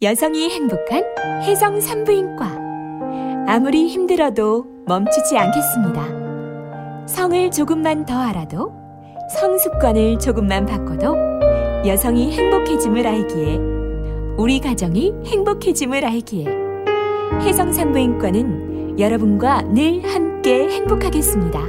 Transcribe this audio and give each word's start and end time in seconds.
여성이 0.00 0.48
행복한 0.48 1.02
혜성 1.42 1.80
산부인과 1.80 2.56
아무리 3.48 3.88
힘들어도 3.88 4.64
멈추지 4.86 5.36
않겠습니다. 5.36 6.06
성을 7.08 7.50
조금만 7.50 8.06
더 8.06 8.16
알아도 8.16 8.72
성습관을 9.40 10.20
조금만 10.20 10.66
바꿔도 10.66 11.16
여성이 11.84 12.30
행복해짐을 12.30 13.08
알기에 13.08 13.58
우리 14.36 14.60
가정이 14.60 15.14
행복해짐을 15.26 16.04
알기에 16.04 16.46
혜성 17.40 17.72
산부인과는 17.72 19.00
여러분과 19.00 19.62
늘 19.62 20.04
함께 20.14 20.68
행복하겠습니다. 20.68 21.60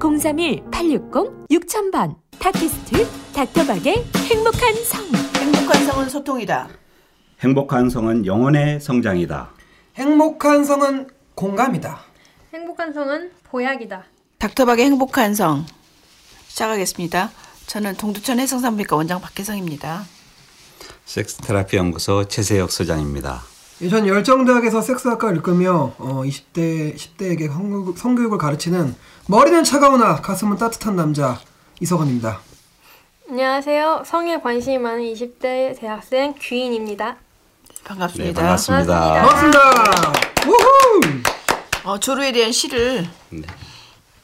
031-860-6000번 0.00 2.16
팟캐스트 2.40 3.06
닥터박의 3.32 4.04
행복한 4.28 4.74
성 4.82 5.04
행복한 5.40 5.86
성은 5.86 6.08
소통이다. 6.08 6.81
행복한 7.42 7.90
성은 7.90 8.24
영혼의 8.24 8.78
성장이다. 8.78 9.50
행복한 9.96 10.64
성은 10.64 11.08
공감이다. 11.34 11.98
행복한 12.54 12.92
성은 12.92 13.32
보약이다. 13.42 14.04
닥터박의 14.38 14.84
행복한 14.84 15.34
성 15.34 15.66
시작하겠습니다. 16.46 17.32
저는 17.66 17.96
동두천 17.96 18.38
해성산부인과 18.38 18.94
원장 18.94 19.20
박혜성입니다. 19.20 20.04
섹스 21.04 21.38
테라피 21.38 21.78
연구소 21.78 22.28
최세혁 22.28 22.70
소장입니다. 22.70 23.42
예, 23.80 23.88
전 23.88 24.06
열정대학에서 24.06 24.80
섹스학과를 24.80 25.38
이끌며 25.38 25.94
어, 25.98 26.22
20대, 26.24 26.94
10대에게 26.94 27.48
성교육, 27.48 27.98
성교육을 27.98 28.38
가르치는 28.38 28.94
머리는 29.26 29.64
차가우나 29.64 30.20
가슴은 30.20 30.58
따뜻한 30.58 30.94
남자 30.94 31.40
이석원입니다. 31.80 32.40
안녕하세요. 33.28 34.04
성에 34.06 34.40
관심이 34.40 34.78
많은 34.78 35.02
20대 35.02 35.76
대학생 35.80 36.34
귀인입니다. 36.38 37.16
반갑습니다. 37.84 38.40
네, 38.40 38.46
반갑습니다. 38.46 39.12
반갑습니다. 39.22 40.12
우후! 40.46 41.22
어, 41.84 41.98
조루에 41.98 42.32
대한 42.32 42.52
시를 42.52 43.06
네. 43.30 43.42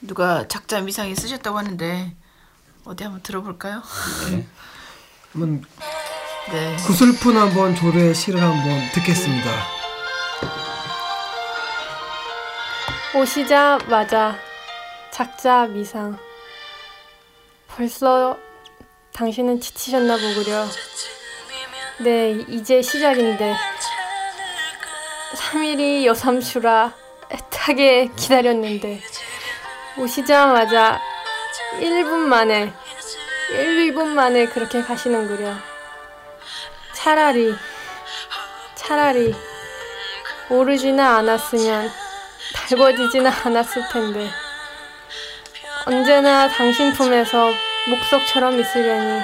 누가 0.01 0.47
작자 0.47 0.81
미상에 0.81 1.15
쓰셨다고 1.15 1.59
하는데 1.59 2.15
어디 2.85 3.05
한번 3.05 3.23
들어볼까요? 3.23 3.83
네. 4.31 4.47
한번 5.33 5.63
네. 6.53 6.77
구슬픈 6.87 7.37
한번 7.37 7.75
조례 7.75 8.15
시를 8.15 8.41
한번 8.41 8.91
듣겠습니다. 8.93 9.51
오시자마자 13.15 14.37
작자 15.11 15.67
미상. 15.67 16.17
벌써 17.67 18.39
당신은 19.13 19.61
지치셨나 19.61 20.17
보구려. 20.17 20.67
네, 22.01 22.31
이제 22.47 22.81
시작인데. 22.81 23.57
3일이 25.35 26.05
여삼수라 26.05 26.93
애타게 27.29 28.11
기다렸는데. 28.15 29.01
오시자마자 29.97 31.01
1분 31.81 32.19
만에, 32.19 32.73
1분 33.51 34.07
만에 34.07 34.47
그렇게 34.47 34.81
가시는구려. 34.81 35.55
차라리, 36.95 37.53
차라리, 38.77 39.35
오르지나 40.51 41.17
않았으면 41.17 41.91
달궈지지는 42.55 43.29
않았을 43.45 43.83
텐데. 43.93 44.31
언제나 45.85 46.49
당신 46.49 46.93
품에서 46.93 47.51
목석처럼 47.89 48.61
있으려니 48.61 49.21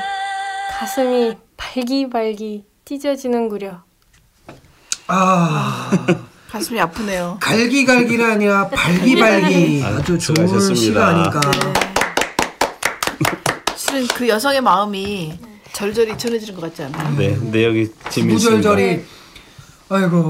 가슴이 0.73 1.44
발기발기 1.57 2.65
찢어지는구려. 2.85 3.83
아, 5.07 5.91
가슴이 6.51 6.81
아프네요. 6.81 7.39
갈기갈기가 7.41 8.33
아니라 8.33 8.69
발기발기 8.69 9.83
아, 9.85 9.89
아주 9.89 10.19
좋은. 10.19 10.75
시가 10.75 11.07
아닐까. 11.09 11.41
실은 13.77 14.07
그 14.09 14.29
여성의 14.29 14.61
마음이 14.61 15.39
절절히 15.73 16.17
전해지는 16.17 16.55
것 16.55 16.61
같지 16.69 16.83
않아요? 16.85 17.17
네, 17.17 17.37
내용이 17.37 17.89
재미있습니다. 18.09 18.33
무절절이 18.61 19.05
아이고 19.89 20.27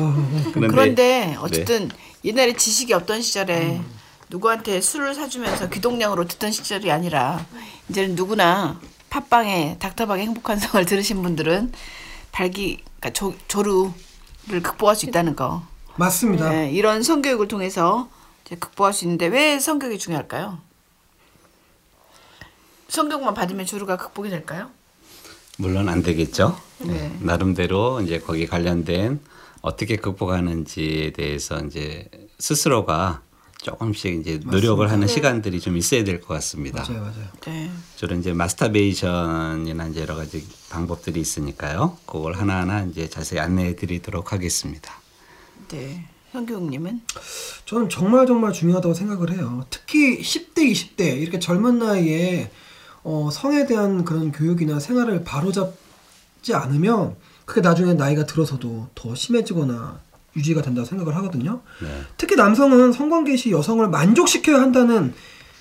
그런데, 0.52 0.66
그런데 0.68 1.36
어쨌든 1.40 1.90
옛날에 2.24 2.54
지식이 2.54 2.92
없던 2.94 3.22
시절에 3.22 3.80
누구한테 4.30 4.80
술을 4.80 5.14
사주면서 5.14 5.68
귀동냥으로 5.68 6.26
듣던 6.26 6.50
시절이 6.50 6.90
아니라 6.90 7.44
이제는 7.88 8.14
누구나 8.16 8.80
팟빵에 9.14 9.76
닥터방의 9.78 10.26
행복한 10.26 10.58
성을 10.58 10.84
들으신 10.84 11.22
분들은 11.22 11.72
발기 12.32 12.82
그러니까 12.98 13.10
조, 13.12 13.32
조루를 13.46 14.60
극복할 14.60 14.96
수 14.96 15.06
있다는 15.06 15.36
거. 15.36 15.62
맞습니다. 15.94 16.50
네, 16.50 16.72
이런 16.72 17.04
성교육을 17.04 17.46
통해서 17.46 18.08
이제 18.44 18.56
극복할 18.56 18.92
수 18.92 19.04
있는데 19.04 19.26
왜 19.26 19.60
성교육이 19.60 19.98
중요할까요? 19.98 20.58
성교육만 22.88 23.34
받으면 23.34 23.66
조루가 23.66 23.98
극복이 23.98 24.30
될까요? 24.30 24.70
물론 25.58 25.88
안 25.88 26.02
되겠죠. 26.02 26.58
네. 26.78 27.16
나름대로 27.20 28.00
이제 28.00 28.18
거기 28.18 28.48
관련된 28.48 29.20
어떻게 29.60 29.94
극복하는지에 29.94 31.12
대해서 31.12 31.60
이제 31.60 32.10
스스로가 32.40 33.22
조금씩 33.74 34.20
이제 34.20 34.38
노력을 34.44 34.88
하는 34.90 35.08
시간들이 35.08 35.58
좀 35.58 35.76
있어야 35.78 36.04
될 36.04 36.20
것 36.20 36.28
같습니다. 36.34 36.84
맞아요, 36.86 37.00
맞아요. 37.00 37.26
네. 37.46 37.70
주로 37.96 38.14
이제 38.14 38.32
마스터베이션이나 38.34 39.86
이제 39.88 40.02
여러 40.02 40.14
가지 40.14 40.46
방법들이 40.68 41.18
있으니까요. 41.18 41.96
그걸 42.04 42.34
하나하나 42.34 42.82
이제 42.84 43.08
자세히 43.08 43.40
안내해 43.40 43.74
드리도록 43.74 44.32
하겠습니다. 44.32 44.92
네. 45.68 46.04
성교육님은 46.32 47.00
저는 47.64 47.88
정말 47.88 48.26
정말 48.26 48.52
중요하다고 48.52 48.92
생각을 48.94 49.32
해요. 49.32 49.64
특히 49.70 50.20
10대, 50.20 50.70
20대 50.70 51.16
이렇게 51.20 51.38
젊은 51.38 51.78
나이에 51.78 52.50
어, 53.02 53.30
성에 53.32 53.66
대한 53.66 54.04
그런 54.04 54.30
교육이나 54.32 54.78
생활을 54.80 55.24
바로잡지 55.24 56.52
않으면 56.54 57.16
그게 57.44 57.60
나중에 57.60 57.94
나이가 57.94 58.26
들어서도 58.26 58.88
더 58.94 59.14
심해지거나 59.14 60.00
유지가 60.36 60.62
된다고 60.62 60.86
생각을 60.86 61.14
하거든요. 61.16 61.60
네. 61.80 62.02
특히 62.16 62.36
남성은 62.36 62.92
성관계 62.92 63.36
시 63.36 63.50
여성을 63.50 63.86
만족시켜야 63.88 64.60
한다는 64.60 65.14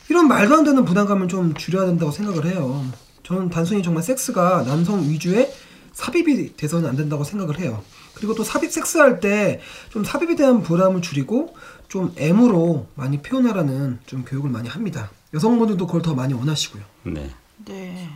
이런 0.09 0.27
말도 0.27 0.55
안 0.55 0.63
되는 0.63 0.83
부담감을 0.85 1.27
좀 1.27 1.53
줄여야 1.53 1.85
된다고 1.85 2.11
생각을 2.11 2.45
해요. 2.45 2.85
저는 3.23 3.49
단순히 3.49 3.81
정말 3.83 4.03
섹스가 4.03 4.63
남성 4.63 5.01
위주의 5.09 5.51
삽입이 5.93 6.57
돼서는 6.57 6.89
안 6.89 6.95
된다고 6.95 7.23
생각을 7.23 7.59
해요. 7.59 7.83
그리고 8.15 8.33
또 8.35 8.43
삽입 8.43 8.71
섹스할 8.71 9.19
때 9.19 9.61
좀 9.91 10.03
삽입에 10.03 10.35
대한 10.35 10.61
부담을 10.63 11.01
줄이고 11.01 11.55
좀 11.87 12.13
M으로 12.17 12.87
많이 12.95 13.21
표현하라는 13.21 13.99
좀 14.07 14.25
교육을 14.25 14.49
많이 14.49 14.67
합니다. 14.67 15.11
여성분들도 15.33 15.85
그걸 15.85 16.01
더 16.01 16.15
많이 16.15 16.33
원하시고요. 16.33 16.83
네. 17.03 17.29
네. 17.65 18.09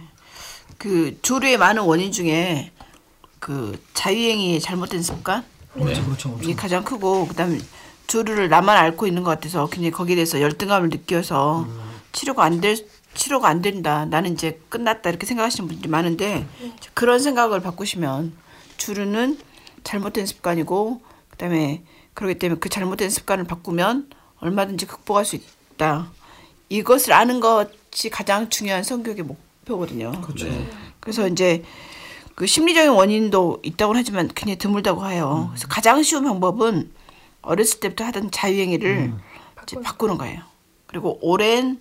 그 0.77 1.17
조류의 1.21 1.57
많은 1.57 1.83
원인 1.83 2.11
중에 2.11 2.71
그 3.39 3.79
자유행위의 3.93 4.59
잘못된 4.59 5.01
습관 5.03 5.43
그렇죠, 5.77 6.05
그렇죠. 6.05 6.39
이게 6.41 6.53
가장 6.55 6.83
크고 6.83 7.27
그다음에 7.27 7.59
조류를 8.07 8.49
나만 8.49 8.77
앓고 8.77 9.07
있는 9.07 9.23
것 9.23 9.31
같아서 9.31 9.67
굉장히 9.67 9.91
거기에 9.91 10.15
대해서 10.15 10.41
열등감을 10.41 10.89
느껴서 10.89 11.67
치료가 12.13 12.43
안 12.43 12.61
될 12.61 12.77
치료가 13.13 13.47
안 13.49 13.61
된다. 13.63 14.05
나는 14.05 14.33
이제 14.33 14.61
끝났다 14.69 15.09
이렇게 15.09 15.25
생각하시는 15.25 15.67
분들이 15.67 15.89
많은데 15.89 16.47
그런 16.93 17.19
생각을 17.19 17.61
바꾸시면 17.61 18.33
주류는 18.77 19.39
잘못된 19.83 20.25
습관이고 20.27 21.01
그다음에 21.31 21.83
그렇기 22.13 22.37
때문에 22.37 22.59
그 22.59 22.69
잘못된 22.69 23.09
습관을 23.09 23.45
바꾸면 23.45 24.09
얼마든지 24.39 24.85
극복할 24.85 25.25
수 25.25 25.35
있다. 25.35 26.11
이것을 26.69 27.13
아는 27.13 27.39
것이 27.39 28.09
가장 28.11 28.49
중요한 28.49 28.83
성교육의 28.83 29.23
목표거든요. 29.23 30.11
그렇죠. 30.21 30.47
그래서 30.99 31.27
이제 31.27 31.63
그 32.37 32.45
심리적인 32.45 32.91
원인도 32.91 33.61
있다고 33.63 33.95
하지만 33.95 34.27
굉장히 34.27 34.59
드물다고 34.59 35.09
해요. 35.09 35.47
그래서 35.49 35.67
가장 35.67 36.03
쉬운 36.03 36.23
방법은 36.23 36.91
어렸을 37.41 37.79
때부터 37.79 38.03
하던 38.05 38.29
자유행위를 38.29 39.11
이제 39.63 39.81
바꾸는 39.81 40.19
거예요. 40.19 40.43
그리고 40.85 41.17
오랜 41.23 41.79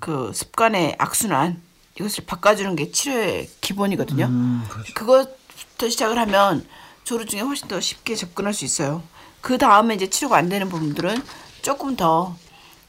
그 0.00 0.32
습관의 0.32 0.94
악순환 0.96 1.60
이것을 2.00 2.24
바꿔주는 2.24 2.74
게 2.74 2.90
치료의 2.90 3.50
기본이거든요. 3.60 4.24
음, 4.24 4.64
그렇죠. 4.70 4.94
그것부터 4.94 5.90
시작을 5.90 6.18
하면 6.20 6.66
조루 7.04 7.26
중에 7.26 7.40
훨씬 7.40 7.68
더 7.68 7.78
쉽게 7.78 8.14
접근할 8.14 8.54
수 8.54 8.64
있어요. 8.64 9.02
그 9.42 9.58
다음에 9.58 9.94
이제 9.94 10.08
치료가 10.08 10.38
안 10.38 10.48
되는 10.48 10.70
부분들은 10.70 11.22
조금 11.60 11.96
더 11.96 12.34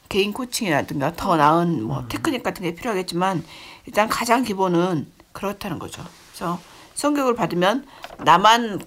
개인 0.08 0.32
코칭이라든가 0.32 1.12
더 1.18 1.36
나은 1.36 1.84
뭐 1.84 2.06
테크닉 2.08 2.44
같은 2.44 2.64
게 2.64 2.76
필요하겠지만 2.76 3.44
일단 3.88 4.08
가장 4.08 4.44
기본은 4.44 5.12
그렇다는 5.34 5.80
거죠. 5.80 6.02
그래서 6.32 6.62
성교육을 7.00 7.34
받으면 7.36 7.86
나만 8.25 8.81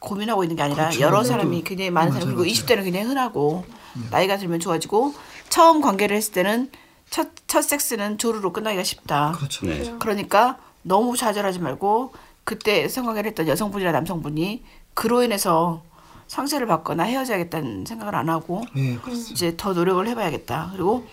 고민하고 0.00 0.44
있는 0.44 0.56
게 0.56 0.62
아니라 0.62 0.84
그렇죠. 0.88 1.00
여러 1.00 1.22
네, 1.22 1.28
사람이 1.28 1.58
또- 1.58 1.64
굉장히 1.64 1.90
많은 1.90 2.12
사람 2.12 2.26
그리고 2.28 2.40
맞아요. 2.40 2.52
20대는 2.52 2.84
굉장히 2.84 3.06
흔하고 3.06 3.64
나이가 4.10 4.38
들면 4.38 4.60
좋아지고 4.60 5.14
처음 5.50 5.80
관계를 5.82 6.16
했을 6.16 6.32
때는 6.32 6.70
첫, 7.10 7.28
첫 7.46 7.62
섹스는 7.62 8.18
조루로 8.18 8.52
끝나기가 8.52 8.82
쉽다. 8.82 9.32
그렇죠. 9.36 9.66
네. 9.66 9.94
그러니까 10.00 10.58
너무 10.82 11.16
좌절하지 11.16 11.58
말고 11.60 12.12
그때 12.44 12.88
성관계를 12.88 13.28
했던 13.30 13.46
여성분이나 13.46 13.92
남성분이 13.92 14.64
그로 14.94 15.22
인해서 15.22 15.82
상처를 16.28 16.66
받거나 16.66 17.04
헤어져야겠다는 17.04 17.84
생각을 17.86 18.14
안 18.14 18.28
하고 18.30 18.62
예, 18.76 18.96
그렇습니다. 18.96 19.32
이제 19.32 19.54
더 19.56 19.74
노력을 19.74 20.06
해봐야겠다. 20.08 20.70
그리고 20.72 21.06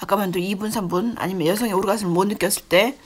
아까 0.00 0.16
말한 0.16 0.32
2분, 0.32 0.70
3분 0.72 1.14
아니면 1.18 1.46
여성의 1.48 1.72
오르가즘을 1.74 2.12
못 2.12 2.24
느꼈을 2.26 2.62
때 2.68 2.96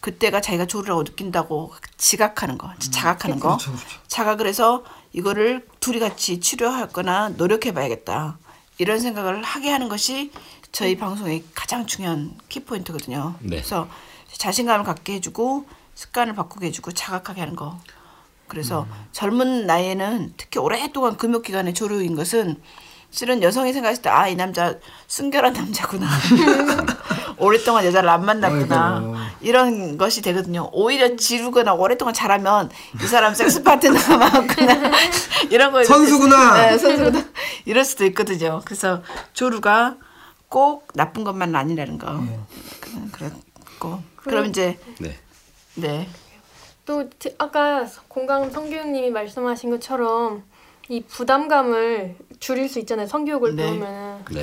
그때가 0.00 0.40
자기가 0.40 0.66
조르라고 0.66 1.04
느낀다고 1.04 1.72
지각하는 1.96 2.58
거, 2.58 2.72
자각하는 2.78 3.40
거. 3.40 3.56
그렇죠, 3.56 3.72
그렇죠. 3.72 3.86
자각을 4.06 4.46
해서 4.46 4.84
이거를 5.12 5.66
둘이 5.80 5.98
같이 5.98 6.40
치료하거나 6.40 7.30
노력해봐야겠다. 7.30 8.38
이런 8.78 9.00
생각을 9.00 9.42
하게 9.42 9.70
하는 9.70 9.88
것이 9.88 10.30
저희 10.70 10.96
방송의 10.96 11.44
가장 11.54 11.86
중요한 11.86 12.36
키포인트거든요. 12.48 13.34
네. 13.40 13.56
그래서 13.56 13.88
자신감을 14.32 14.84
갖게 14.84 15.14
해주고 15.14 15.66
습관을 15.94 16.34
바꾸게 16.34 16.66
해주고 16.66 16.92
자각하게 16.92 17.40
하는 17.40 17.56
거. 17.56 17.80
그래서 18.46 18.86
젊은 19.12 19.66
나이에는 19.66 20.34
특히 20.36 20.58
오랫동안 20.58 21.16
금욕 21.16 21.42
기간에 21.42 21.72
조류인 21.72 22.14
것은 22.14 22.60
실은 23.10 23.42
여성이 23.42 23.72
생각했을 23.72 24.02
때 24.02 24.10
아 24.10 24.28
이 24.28 24.36
남자 24.36 24.74
순결한 25.06 25.52
남자구나. 25.54 26.06
오랫동안 27.38 27.84
여자를 27.84 28.08
안 28.08 28.24
만났구나. 28.24 28.96
아이고. 28.98 29.14
이런 29.40 29.96
것이 29.96 30.22
되거든요. 30.22 30.68
오히려 30.72 31.16
지루거나 31.16 31.74
오랫동안 31.74 32.12
잘하면 32.12 32.70
이 33.02 33.06
사람 33.06 33.34
섹스 33.34 33.62
파트너가 33.62 34.16
많구나. 34.16 34.90
이런 35.50 35.72
거 35.72 35.84
선수구나. 35.84 36.54
네, 36.70 36.78
선수구나. 36.78 37.24
이럴 37.64 37.84
수도 37.84 38.04
있거든요. 38.06 38.60
그래서 38.64 39.02
조류가 39.32 39.96
꼭 40.48 40.88
나쁜 40.94 41.24
것만 41.24 41.54
아니라는 41.54 41.98
거. 41.98 42.22
그- 42.80 43.10
그랬고. 43.12 44.02
그럼 44.16 44.46
이제 44.46 44.78
네. 44.98 45.16
네. 45.76 46.08
또 46.84 47.08
티- 47.18 47.34
아까 47.38 47.86
공강 48.08 48.50
성교육님이 48.50 49.10
말씀하신 49.10 49.70
것처럼 49.70 50.42
이 50.88 51.02
부담감을 51.04 52.16
줄일 52.40 52.68
수 52.68 52.78
있잖아요. 52.80 53.06
성교육을 53.06 53.56
네. 53.56 53.64
배우면은 53.64 54.24
네. 54.32 54.42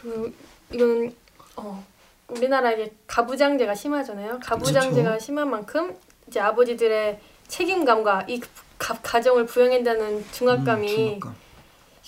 그 0.00 0.34
이건 0.72 1.12
어 1.56 1.84
우리나라에 2.28 2.90
가부장제가 3.06 3.74
심하잖아요. 3.74 4.40
가부장제가 4.42 5.10
그렇죠. 5.10 5.24
심한 5.24 5.50
만큼 5.50 5.94
이제 6.26 6.40
아버지들의 6.40 7.20
책임감과 7.48 8.24
이 8.28 8.40
가, 8.78 8.94
가정을 9.02 9.46
부양한다는 9.46 10.24
중압감이 10.32 11.20
음, 11.22 11.34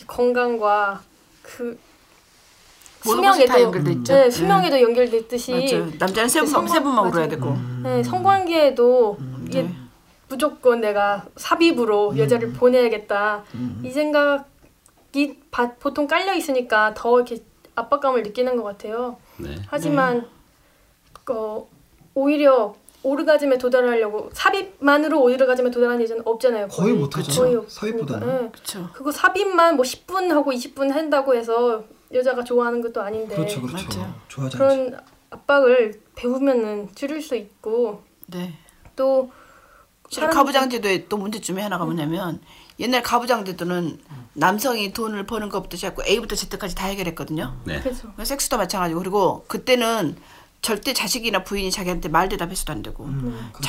건강과 0.06 1.02
그 1.42 1.78
수명에도 3.04 3.60
연결돼 3.60 3.92
있죠. 3.92 4.12
네, 4.14 4.30
수명에도 4.30 4.80
연결됐듯이 4.82 5.52
맞죠 5.52 5.86
남자는 5.98 6.28
세, 6.28 6.40
분, 6.40 6.50
성관- 6.50 6.68
세 6.68 6.80
분만 6.80 7.06
울어야 7.06 7.26
맞아요. 7.26 7.28
되고 7.28 7.56
네, 7.84 8.02
성관계에도 8.02 9.18
이게 9.46 9.62
네. 9.62 9.74
무조건 10.28 10.80
내가 10.80 11.24
삽입으로 11.36 12.18
여자를 12.18 12.52
보내야겠다 12.54 13.44
이 13.84 13.90
생각 13.90 14.46
이 15.16 15.34
바- 15.50 15.72
보통 15.76 16.06
깔려 16.06 16.34
있으니까 16.34 16.92
더 16.94 17.16
이렇게 17.16 17.42
압박감을 17.74 18.22
느끼는 18.22 18.56
것 18.56 18.62
같아요. 18.64 19.16
네. 19.38 19.56
하지만 19.68 20.28
어, 21.30 21.66
오히려 22.14 22.74
오르가즘에 23.02 23.58
도달하려고 23.58 24.30
삽입만으로 24.32 25.20
오르가즘에 25.22 25.70
도달하는 25.70 26.02
여자는 26.02 26.22
없잖아요. 26.26 26.68
거의 26.68 26.92
못하죠. 26.94 27.42
거의. 27.42 27.60
삽입보다는. 27.68 28.26
네. 28.26 28.50
그렇죠 28.50 28.88
그거 28.92 29.10
삽입만 29.12 29.76
뭐 29.76 29.84
10분 29.84 30.28
하고 30.30 30.50
20분 30.52 30.90
한다고 30.90 31.34
해서 31.34 31.84
여자가 32.12 32.44
좋아하는 32.44 32.80
것도 32.82 33.00
아닌데 33.02 33.34
그렇죠, 33.34 33.60
그렇죠. 33.62 33.98
맞아요. 34.00 34.14
좋아하지 34.28 34.56
않죠. 34.56 34.58
그런 34.58 35.00
압박을 35.30 36.00
배우면은 36.14 36.88
줄일 36.94 37.20
수 37.22 37.34
있고 37.36 38.02
네 38.26 38.52
또 38.96 39.30
사람들이- 40.10 40.32
가부장제도의 40.32 41.08
또 41.08 41.16
문제점이 41.18 41.60
하나가 41.60 41.84
뭐냐면 41.84 42.40
옛날 42.78 43.02
가부장제도는 43.02 43.98
남성이 44.34 44.92
돈을 44.92 45.26
버는 45.26 45.48
것부터 45.48 45.76
시작하고 45.76 46.02
A부터 46.06 46.36
Z까지 46.36 46.74
다 46.74 46.86
해결했거든요. 46.86 47.56
네. 47.64 47.80
그래서 47.80 48.08
섹스도 48.22 48.58
마찬가지고 48.58 49.00
그리고 49.00 49.44
그때는 49.48 50.16
절대 50.60 50.92
자식이나 50.92 51.44
부인이 51.44 51.70
자기한테 51.70 52.08
말 52.08 52.28
대답해서도 52.28 52.72
안 52.72 52.82
되고 52.82 53.04
음, 53.04 53.50
그렇죠. 53.52 53.68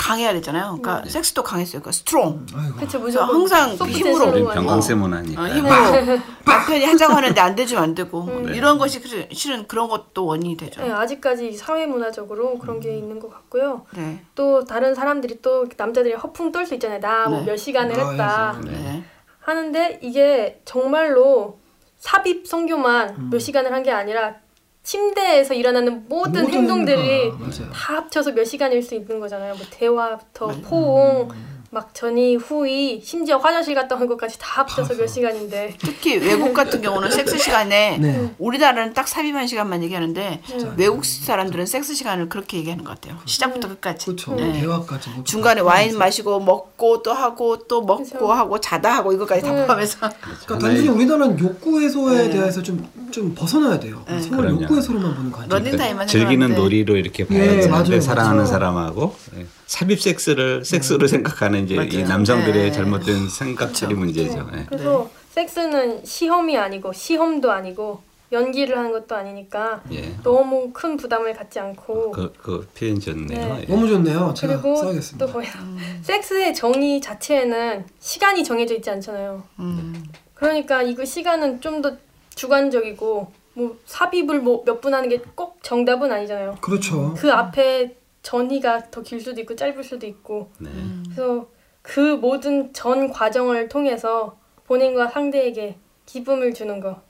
강해야 0.00 0.32
되잖아요. 0.32 0.78
그러니까 0.80 1.06
섹스도 1.08 1.42
강했어요. 1.42 1.82
그러니까 1.82 1.92
strong. 1.92 2.46
그렇죠 2.78 2.98
그래서 3.00 3.26
무조건 3.26 3.28
항상 3.28 3.76
그 3.76 3.86
힘으로 3.86 4.26
하는 4.28 4.44
병광세 4.48 4.94
어, 4.94 4.96
문화니까. 4.96 5.48
힘으로 5.50 6.18
남편이 6.46 6.84
하자고 6.86 7.12
하는데 7.12 7.38
안 7.40 7.54
되지면 7.54 7.82
안 7.82 7.94
되고 7.94 8.24
네. 8.46 8.56
이런 8.56 8.78
것이 8.78 9.00
그- 9.02 9.28
실은 9.32 9.68
그런 9.68 9.88
것도 9.88 10.24
원인이 10.24 10.56
되죠. 10.56 10.82
네, 10.82 10.90
아직까지 10.90 11.52
사회 11.52 11.84
문화적으로 11.86 12.58
그런 12.58 12.80
게 12.80 12.96
있는 12.96 13.20
것 13.20 13.28
같고요. 13.30 13.84
네. 13.94 14.24
또 14.34 14.64
다른 14.64 14.94
사람들이 14.94 15.42
또 15.42 15.66
남자들이 15.76 16.14
허풍 16.14 16.50
떨 16.50 16.64
수 16.66 16.72
있잖아요. 16.74 17.00
나 17.00 17.26
뭐 17.28 17.40
네. 17.40 17.44
몇 17.46 17.56
시간을 17.58 18.00
아, 18.00 18.10
했다 18.10 18.60
네. 18.64 18.70
네. 18.70 19.04
하는데 19.40 19.98
이게 20.02 20.62
정말로 20.64 21.58
삽입 21.98 22.46
성교만 22.48 23.10
음. 23.18 23.28
몇 23.30 23.38
시간을 23.38 23.72
한 23.74 23.82
게 23.82 23.90
아니라 23.90 24.36
침대에서 24.82 25.54
일어나는 25.54 26.08
모든, 26.08 26.42
모든 26.42 26.54
행동들이 26.54 27.30
맞아요. 27.32 27.70
다 27.72 27.96
합쳐서 27.96 28.32
몇 28.32 28.44
시간일 28.44 28.82
수 28.82 28.94
있는 28.94 29.20
거잖아요. 29.20 29.54
뭐 29.54 29.64
대화부터 29.70 30.48
포옹, 30.62 31.28
막 31.72 31.94
전이 31.94 32.34
후이, 32.34 33.00
심지어 33.04 33.36
화장실 33.38 33.76
갔다 33.76 33.94
온 33.94 34.08
것까지 34.08 34.36
다 34.40 34.60
합쳐서 34.62 34.94
몇 34.96 35.06
시간인데. 35.06 35.76
특히 35.78 36.16
외국 36.16 36.52
같은 36.52 36.82
경우는 36.82 37.12
섹스 37.12 37.38
시간에 37.38 37.96
네. 38.02 38.34
우리나라는 38.38 38.92
딱 38.92 39.06
삽입한 39.06 39.46
시간만 39.46 39.84
얘기하는데 39.84 40.42
외국 40.76 41.04
사람들은 41.04 41.66
섹스 41.66 41.94
시간을 41.94 42.28
그렇게 42.28 42.56
얘기하는 42.58 42.82
것 42.82 42.94
같아요. 43.00 43.20
시작부터 43.24 43.68
끝까지. 43.68 44.06
그렇죠. 44.06 44.34
네. 44.34 44.60
대화까지 44.60 45.10
뭐 45.10 45.22
중간에 45.24 45.60
다 45.60 45.66
와인. 45.66 45.96
마시고 45.96 46.40
먹고 46.40 47.02
또 47.04 47.12
하고 47.12 47.56
또 47.68 47.82
먹고 47.82 48.02
그죠. 48.02 48.32
하고 48.32 48.58
자다 48.60 48.92
하고 48.96 49.12
이거까지 49.12 49.42
다 49.42 49.52
네. 49.52 49.64
포함해서 49.64 49.98
그러니까 50.46 50.58
단순히 50.58 50.88
우리나라는 50.88 51.38
욕구 51.38 51.80
해소에 51.80 52.24
네. 52.24 52.30
대해서 52.30 52.60
좀 52.62 53.00
좀 53.10 53.34
벗어나야 53.34 53.78
돼요. 53.80 54.04
생활 54.20 54.42
그럼요. 54.42 54.62
욕구 54.62 54.76
해소로만 54.76 55.14
보는 55.16 55.32
관점. 55.32 55.58
런닝 55.58 55.76
타임만 55.76 56.06
즐기는. 56.06 56.54
놀이로 56.54 56.96
이렇게 56.96 57.26
봐야 57.26 57.38
예, 57.40 57.46
되는데 57.48 57.68
맞아요, 57.68 58.00
사랑하는 58.00 58.36
맞아요. 58.38 58.46
사람하고 58.52 59.16
예, 59.36 59.46
삽입 59.70 60.00
섹스를 60.02 60.64
섹스로 60.64 61.06
생각하는 61.06 61.62
이제 61.64 61.74
이 61.74 61.76
맞아요. 61.76 62.08
남성들의 62.08 62.54
네. 62.64 62.72
잘못된 62.72 63.28
생각들이 63.28 63.94
문제죠. 63.94 64.50
예. 64.56 64.66
그래서 64.68 65.08
섹스는 65.30 66.04
시험이 66.04 66.58
아니고 66.58 66.92
시험도 66.92 67.52
아니고 67.52 68.02
연기를 68.32 68.76
하는 68.76 68.90
것도 68.90 69.14
아니니까 69.14 69.80
예. 69.92 70.12
너무 70.24 70.70
큰 70.72 70.96
부담을 70.96 71.32
갖지 71.34 71.60
않고 71.60 72.10
그, 72.10 72.32
그 72.36 72.68
표현 72.76 72.98
좋네요. 72.98 73.54
네. 73.54 73.60
예. 73.62 73.66
너무 73.72 73.86
좋네요. 73.86 74.34
제가 74.36 74.54
그리고 74.60 74.74
써야겠습니다. 74.74 75.24
또 75.24 75.32
거기다 75.32 75.60
섹스의 76.02 76.52
정의 76.52 77.00
자체에는 77.00 77.84
시간이 78.00 78.42
정해져 78.42 78.74
있지 78.74 78.90
않잖아요. 78.90 79.44
음. 79.60 80.04
그러니까 80.34 80.82
이거 80.82 81.04
시간은 81.04 81.60
좀 81.60 81.80
더 81.80 81.96
주관적이고 82.34 83.32
뭐 83.54 83.76
삽입을 83.86 84.40
뭐 84.40 84.64
몇 84.64 84.80
분 84.80 84.94
하는 84.94 85.08
게 85.08 85.20
꼭 85.36 85.58
정답은 85.62 86.10
아니잖아요. 86.10 86.56
그렇죠. 86.60 87.14
그 87.16 87.30
앞에 87.32 87.94
전이가 88.22 88.90
더 88.90 89.02
길 89.02 89.20
수도 89.20 89.40
있고 89.40 89.56
짧을 89.56 89.82
수도 89.82 90.06
있고 90.06 90.50
네. 90.58 90.70
그래서 91.04 91.48
그 91.82 92.00
모든 92.16 92.72
전 92.72 93.10
과정을 93.10 93.68
통해서 93.68 94.38
본인과 94.66 95.08
상대에게 95.08 95.78
기쁨을 96.06 96.52
주는 96.54 96.80
거. 96.80 97.02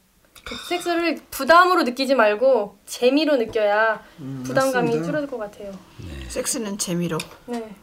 그 0.45 0.55
섹스를 0.69 1.17
부담으로 1.31 1.83
느끼지 1.83 2.15
말고 2.15 2.79
재미로 2.87 3.37
느껴야 3.37 4.03
부담감이 4.45 4.87
맞습니다. 4.87 5.05
줄어들 5.05 5.29
것 5.29 5.39
같아요. 5.39 5.73
섹스는 6.29 6.79
재미로 6.79 7.19
네, 7.47 7.75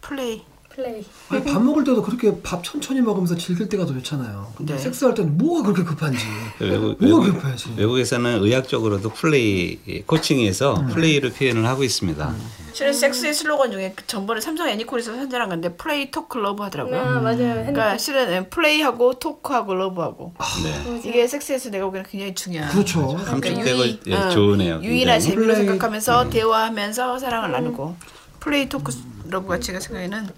플레이. 0.00 0.44
플레이. 0.74 1.04
아니, 1.28 1.44
밥 1.44 1.62
먹을 1.62 1.84
때도 1.84 2.02
그렇게 2.02 2.40
밥 2.42 2.64
천천히 2.64 3.00
먹으면서 3.02 3.36
즐길 3.36 3.68
때가 3.68 3.84
더 3.84 3.92
좋잖아요. 3.92 4.52
근데 4.56 4.74
네. 4.74 4.78
섹스할 4.78 5.14
때는 5.14 5.36
뭐가 5.36 5.62
그렇게 5.64 5.84
급한지. 5.84 6.18
외국, 6.60 6.96
뭐가 7.02 7.26
외국, 7.26 7.40
급해야지. 7.40 7.74
외국에서는 7.76 8.42
의학적으로도 8.42 9.10
play 9.10 9.78
coaching에서 10.06 10.80
음. 10.80 10.86
play를 10.88 11.30
표현을 11.32 11.66
하고 11.66 11.84
있습니다. 11.84 12.34
실은 12.72 12.92
섹스의 12.94 13.34
슬로건 13.34 13.70
중에 13.70 13.92
그 13.94 14.06
전번에 14.06 14.40
삼성 14.40 14.66
애니콜에서 14.66 15.14
선전한 15.14 15.50
건데 15.50 15.74
play 15.76 16.10
talk 16.10 16.38
love 16.38 16.62
하더라고요. 16.62 16.98
아 16.98 17.20
맞아요. 17.20 17.36
그러니까 17.36 17.64
핸드폰. 17.90 17.98
실은 17.98 18.48
play하고 18.48 19.12
talk하고 19.18 19.74
love하고 19.74 20.32
네. 20.64 21.00
이게 21.04 21.26
섹스에서 21.26 21.68
내가 21.68 21.84
보기에는 21.84 22.08
굉장히 22.10 22.34
중요한. 22.34 22.70
그렇죠. 22.70 23.08
함축되고 23.10 23.78
유의, 23.78 24.00
예, 24.06 24.14
어, 24.14 24.30
좋으네요. 24.30 24.80
유의나 24.82 25.12
굉장히. 25.18 25.20
재미로 25.34 25.52
play- 25.52 25.56
생각하면서 25.66 26.30
대화하면서 26.30 27.18
사랑을 27.18 27.52
나누고 27.52 27.94
play 28.40 28.68
talk 28.70 28.90
love가 29.28 29.60
제가 29.60 29.78
생각에는 29.78 30.28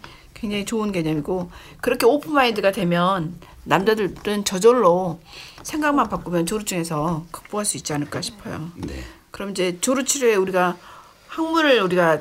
굉장히 0.45 0.67
좋은 0.67 0.93
개념이고 0.93 1.51
그렇게 1.81 2.05
open 2.05 2.35
mind가 2.35 2.71
되면 2.71 3.35
남자들은 3.65 4.45
저절로 4.45 5.21
생각만 5.63 6.11
바꾸면 6.11 6.45
조루증에서 6.45 7.25
극복할 7.31 7.65
수 7.65 7.79
있지 7.79 7.95
않을까 7.95 8.21
싶어요. 8.21 8.71
네. 8.77 9.03
그럼 9.31 9.51
이제 9.51 9.79
조루 9.81 10.05
치료에 10.05 10.35
우리가 10.35 10.77
학문을 11.29 11.81
우리가 11.81 12.21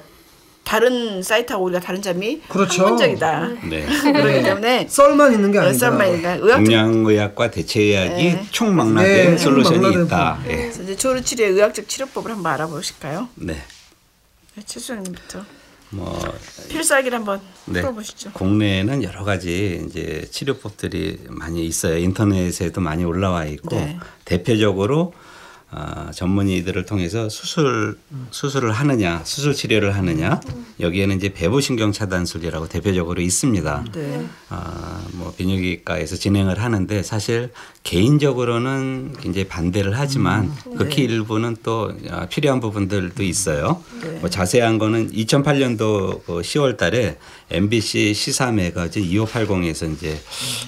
다른 0.64 1.22
사이트하고 1.22 1.66
우리가 1.66 1.82
다른 1.82 2.02
점이 2.02 2.44
그렇죠. 2.48 2.84
학문적이다. 2.84 3.48
네. 3.70 3.86
그렇기 3.86 4.44
때문에 4.44 4.88
썰만 4.88 5.34
있는 5.34 5.52
게 5.52 5.60
의학적 5.60 5.98
동양의학과 6.64 7.52
대체의학이 7.52 8.24
네. 8.24 8.46
총망라된 8.52 9.32
네, 9.32 9.38
솔루션이 9.38 10.06
있다. 10.06 10.40
예. 10.46 10.56
그래서 10.56 10.84
이제 10.84 10.96
조루 10.96 11.22
치료의 11.22 11.52
의학적 11.52 11.90
치료법을 11.90 12.32
한번 12.32 12.54
알아보실까요? 12.54 13.28
네. 13.36 13.62
네, 14.56 14.64
최수영님부터. 14.66 15.44
뭐 15.94 16.20
필살기를 16.70 17.20
한번 17.20 17.42
네. 17.66 17.82
풀어보시죠. 17.82 18.32
국내에는 18.34 19.04
여러 19.04 19.24
가지 19.24 19.86
이제 19.88 20.28
치료법들이 20.30 21.26
많이 21.30 21.66
있어요. 21.66 21.98
인터넷에도 21.98 22.82
많이 22.82 23.04
올라와 23.04 23.46
있고 23.46 23.76
네. 23.76 24.00
대표적으로 24.26 25.14
어, 25.76 26.12
전문의들을 26.14 26.86
통해서 26.86 27.30
수술 27.30 27.98
수술을 28.30 28.72
하느냐, 28.72 29.22
수술 29.24 29.56
치료를 29.56 29.96
하느냐 29.96 30.40
여기에는 30.80 31.18
이제 31.18 31.30
배부신경 31.34 31.92
차단술이라고 31.92 32.68
대표적으로 32.68 33.22
있습니다. 33.22 33.86
네. 33.94 34.26
아, 34.50 35.02
뭐 35.14 35.34
비뇨기과에서 35.36 36.16
진행을 36.16 36.62
하는데 36.62 37.02
사실 37.02 37.52
개인적으로는 37.82 39.16
굉장히 39.20 39.48
반대를 39.48 39.98
하지만 39.98 40.52
극히 40.78 41.04
일부는 41.04 41.58
또 41.64 41.92
아, 42.12 42.28
필요한 42.28 42.60
부분들도 42.60 43.24
있어요. 43.24 43.82
뭐 44.22 44.30
자세한 44.30 44.78
거는 44.78 45.12
2008년도 45.12 46.24
그 46.26 46.42
10월달에 46.42 47.18
MBC 47.54 48.14
시사 48.14 48.52
매거진 48.52 49.04
2580에서 49.04 49.94
이제 49.94 50.20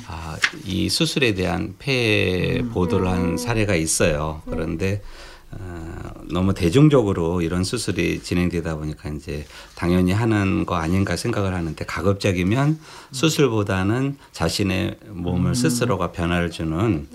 아, 0.07 0.37
이 0.63 0.87
수술에 0.89 1.33
대한 1.33 1.75
폐해 1.79 2.61
보도를 2.73 3.07
한 3.07 3.37
사례가 3.37 3.75
있어요. 3.75 4.41
그런데 4.45 5.01
어, 5.51 6.11
너무 6.31 6.53
대중적으로 6.53 7.41
이런 7.41 7.63
수술이 7.63 8.21
진행되다 8.21 8.75
보니까 8.75 9.09
이제 9.09 9.45
당연히 9.75 10.11
하는 10.11 10.65
거 10.65 10.75
아닌가 10.75 11.15
생각을 11.15 11.53
하는데 11.53 11.85
가급적이면 11.85 12.79
수술보다는 13.11 14.17
자신의 14.31 14.97
몸을 15.07 15.55
스스로가 15.55 16.11
변화를 16.11 16.51
주는 16.51 17.07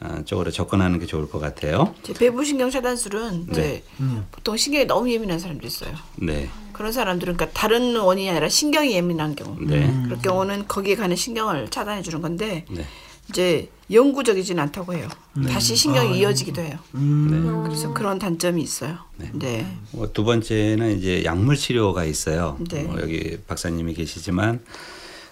어, 0.00 0.22
쪽으로 0.24 0.52
접근하는 0.52 1.00
게 1.00 1.06
좋을 1.06 1.28
것 1.28 1.40
같아요. 1.40 1.92
이제 2.04 2.12
배부신경 2.14 2.70
차단술은 2.70 3.48
이제 3.50 3.82
보통 4.30 4.56
신경이 4.56 4.86
너무 4.86 5.10
예민한 5.10 5.40
사람도 5.40 5.66
있어요. 5.66 5.92
네, 6.16 6.48
그런 6.78 6.92
사람들은 6.92 7.36
그러니까 7.36 7.60
다른 7.60 7.96
원인이 7.96 8.30
아니라 8.30 8.48
신경이 8.48 8.92
예민한 8.92 9.34
경우. 9.34 9.56
네, 9.60 9.92
그럴 10.04 10.20
경우는 10.22 10.68
거기에 10.68 10.94
가는 10.94 11.16
신경을 11.16 11.70
차단해 11.70 12.02
주는 12.02 12.22
건데 12.22 12.64
네, 12.70 12.86
이제 13.28 13.68
영구적이진 13.90 14.60
않다고 14.60 14.94
해요. 14.94 15.08
다시 15.48 15.74
신경이 15.74 16.20
이어지기도 16.20 16.62
해요. 16.62 16.78
음. 16.94 17.64
그래서 17.64 17.92
그런 17.92 18.20
단점이 18.20 18.62
있어요. 18.62 18.96
네. 19.32 19.66
뭐두 19.90 20.22
번째는 20.22 20.96
이제 20.96 21.24
약물 21.24 21.56
치료가 21.56 22.04
있어요. 22.04 22.56
네. 22.70 22.84
뭐 22.84 23.00
여기 23.00 23.38
박사님이 23.48 23.94
계시지만 23.94 24.60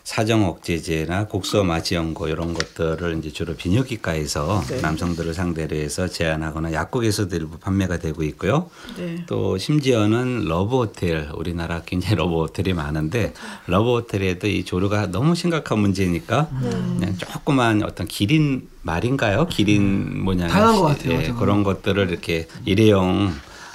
사정 0.06 0.46
억제제나 0.46 1.26
국소 1.26 1.64
마취 1.64 1.96
연고 1.96 2.28
이런 2.28 2.54
것들을 2.54 3.18
이제 3.18 3.32
주로 3.32 3.56
비뇨기과에서 3.56 4.62
네. 4.68 4.80
남성들을 4.80 5.34
상대로 5.34 5.74
해서 5.74 6.06
제안하거나 6.06 6.72
약국에서도 6.72 7.34
일부 7.34 7.58
판매가 7.58 7.98
되고 7.98 8.22
있고요. 8.22 8.70
네. 8.96 9.24
또 9.26 9.58
심지어는 9.58 10.44
러브 10.44 10.76
호텔 10.76 11.28
우리나라 11.34 11.82
굉장히 11.84 12.14
러브 12.14 12.36
호텔이 12.36 12.72
많은데 12.72 13.34
러브 13.66 13.90
호텔에도 13.94 14.46
이 14.46 14.64
조루가 14.64 15.10
너무 15.10 15.34
심각한 15.34 15.80
문제니까 15.80 16.50
그냥 16.50 17.18
조그만 17.18 17.82
어떤 17.82 18.06
크림 18.06 18.68
말인가요? 18.82 19.48
크림 19.48 20.22
모양 20.22 20.46
다양한 20.46 20.76
것 20.76 20.82
같아요. 20.82 21.20
예. 21.20 21.32
그런 21.36 21.64
것들을 21.64 22.10
이렇게 22.10 22.46
일회용 22.64 23.32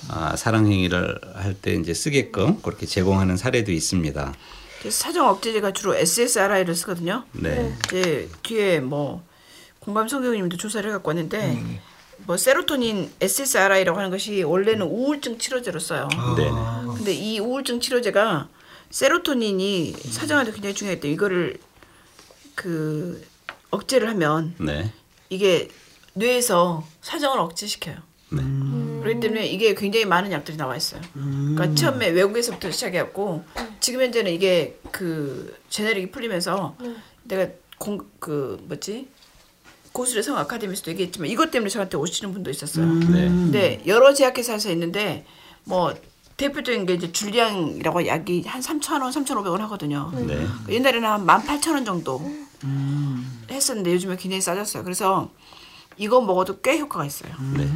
아, 0.08 0.38
사랑 0.38 0.66
행위를 0.66 1.20
할 1.36 1.56
때 1.62 1.74
이제 1.74 1.94
쓰게끔 1.94 2.62
그렇게 2.62 2.86
제공하는 2.86 3.36
사례도 3.36 3.74
있습니다. 3.74 4.34
그래서 4.82 4.98
사정 4.98 5.28
억제제가 5.30 5.74
주로 5.74 5.96
SSRI를 5.96 6.76
쓰거든요. 6.76 7.24
네. 7.34 7.76
이제 7.86 8.30
뒤에 8.42 8.80
뭐 8.80 9.24
공감 9.80 10.08
성교님도 10.08 10.58
조사를 10.58 10.90
해 10.90 10.92
갖고 10.92 11.10
왔는데 11.10 11.64
뭐 12.26 12.36
세로토닌 12.36 13.12
SSRI라고 13.22 13.98
하는 13.98 14.10
것이 14.10 14.42
원래는 14.42 14.88
우울증 14.88 15.38
치료제로 15.38 15.80
써요. 15.80 16.10
네. 16.36 16.50
근데 16.96 17.14
이 17.14 17.40
우울증 17.40 17.80
치료제가 17.80 18.50
세로토닌이 18.90 19.94
사정한테 19.94 20.52
굉장히 20.52 20.74
중요했대. 20.76 21.10
이거를 21.12 21.58
그 22.56 23.24
억제를 23.70 24.10
하면 24.10 24.56
네. 24.58 24.92
이게 25.30 25.70
뇌에서 26.14 26.86
사정을 27.02 27.40
억제시켜요. 27.40 27.98
네. 28.30 28.42
그렇기 29.01 29.20
때문에 29.20 29.48
이게 29.48 29.75
굉장히 29.75 30.05
많은 30.05 30.31
약들이 30.31 30.58
나와 30.58 30.75
있어요. 30.75 31.01
그러니까 31.13 31.74
처음에 31.75 32.10
외국에서부터 32.10 32.72
시작해갖고 32.72 33.43
지금 33.79 34.01
현재는 34.01 34.31
이게 34.31 34.79
그 34.91 35.58
제네릭이 35.70 36.12
풀리면서 36.12 36.75
내가 37.24 37.48
공 37.77 38.00
그 38.20 38.63
뭐지 38.67 39.08
고술의 39.91 40.24
성 40.24 40.38
아카데미에서도 40.38 40.91
얘기했지만 40.91 41.29
이것 41.29 41.51
때문에 41.51 41.70
저한테 41.70 41.98
오시는 41.98 42.31
분도 42.34 42.50
있었어요. 42.50 42.86
네. 42.86 43.27
근데 43.27 43.81
여러 43.88 44.13
제약회사에서 44.13 44.72
있는데 44.72 45.25
뭐 45.63 45.93
대표적인 46.38 46.86
게 46.86 46.93
이제 46.93 47.12
줄리앙이라고 47.12 48.08
약이 48.08 48.43
한 48.46 48.62
3,000원, 48.62 49.12
3,500원 49.12 49.58
하거든요. 49.58 50.12
네. 50.15 50.48
옛날에는 50.70 51.08
한 51.08 51.25
18,000원 51.25 51.86
정도 51.86 52.22
했었는데 53.50 53.91
요즘에 53.93 54.15
굉장히 54.15 54.41
싸졌어요. 54.41 54.84
그래서 54.84 55.29
이거 55.98 56.22
먹어도 56.22 56.62
꽤 56.62 56.79
효과가 56.79 57.05
있어요. 57.05 57.34
네. 57.58 57.67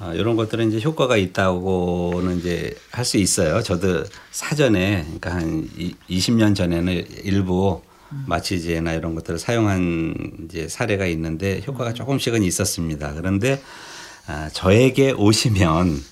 아, 0.00 0.14
이런 0.14 0.34
것들은 0.36 0.68
이제 0.72 0.80
효과가 0.80 1.16
있다고는 1.18 2.38
이제 2.38 2.74
할 2.90 3.04
수 3.04 3.18
있어요. 3.18 3.62
저도 3.62 4.04
사전에 4.30 5.02
그러니까 5.04 5.34
한 5.34 5.68
이, 5.76 5.94
20년 6.08 6.54
전에는 6.56 7.04
일부 7.24 7.82
마취제나 8.26 8.94
이런 8.94 9.14
것들을 9.14 9.38
사용한 9.38 10.46
이제 10.46 10.68
사례가 10.68 11.06
있는데 11.06 11.62
효과가 11.66 11.92
조금씩은 11.92 12.42
있었습니다. 12.42 13.12
그런데 13.14 13.62
아, 14.26 14.48
저에게 14.52 15.12
오시면 15.12 16.02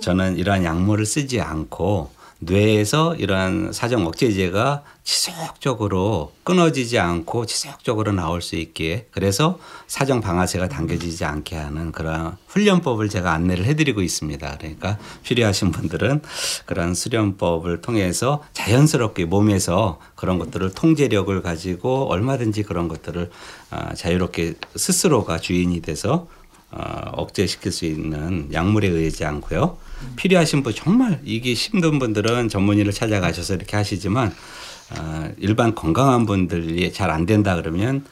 저는 0.00 0.36
이러한 0.38 0.64
약물을 0.64 1.04
쓰지 1.04 1.40
않고 1.40 2.10
뇌에서 2.44 3.14
이러한 3.14 3.72
사정 3.72 4.04
억제제가 4.06 4.82
지속적으로 5.04 6.32
끊어지지 6.42 6.98
않고 6.98 7.46
지속적으로 7.46 8.12
나올 8.12 8.42
수 8.42 8.56
있게 8.56 9.06
그래서 9.12 9.58
사정 9.86 10.20
방아쇠가 10.20 10.68
당겨지지 10.68 11.24
않게 11.24 11.54
하는 11.56 11.92
그러한 11.92 12.36
훈련법을 12.48 13.08
제가 13.08 13.32
안내를 13.32 13.64
해드리고 13.64 14.02
있습니다. 14.02 14.58
그러니까 14.58 14.98
필요하신 15.22 15.70
분들은 15.70 16.22
그러한 16.66 16.94
수련법을 16.94 17.80
통해서 17.80 18.42
자연스럽게 18.52 19.26
몸에서 19.26 20.00
그런 20.16 20.38
것들을 20.38 20.72
통제력을 20.72 21.42
가지고 21.42 22.10
얼마든지 22.10 22.64
그런 22.64 22.88
것들을 22.88 23.30
아, 23.70 23.94
자유롭게 23.94 24.54
스스로가 24.74 25.38
주인이 25.38 25.80
돼서 25.80 26.26
어, 26.72 27.10
억제시킬 27.12 27.70
수 27.70 27.84
있는 27.84 28.48
약물에 28.52 28.88
의하지 28.88 29.24
않고요. 29.24 29.76
필요하신 30.16 30.62
분 30.62 30.74
정말 30.74 31.20
이게 31.24 31.54
힘든 31.54 31.98
분들은 31.98 32.48
전문의를 32.48 32.92
찾아가셔서 32.92 33.54
이렇게 33.54 33.76
하시지만 33.76 34.34
어, 34.98 35.30
일반 35.38 35.74
건강한 35.74 36.26
분들이 36.26 36.92
잘 36.92 37.10
안 37.10 37.26
된다 37.26 37.56
그러면 37.56 37.96
어, 37.96 38.02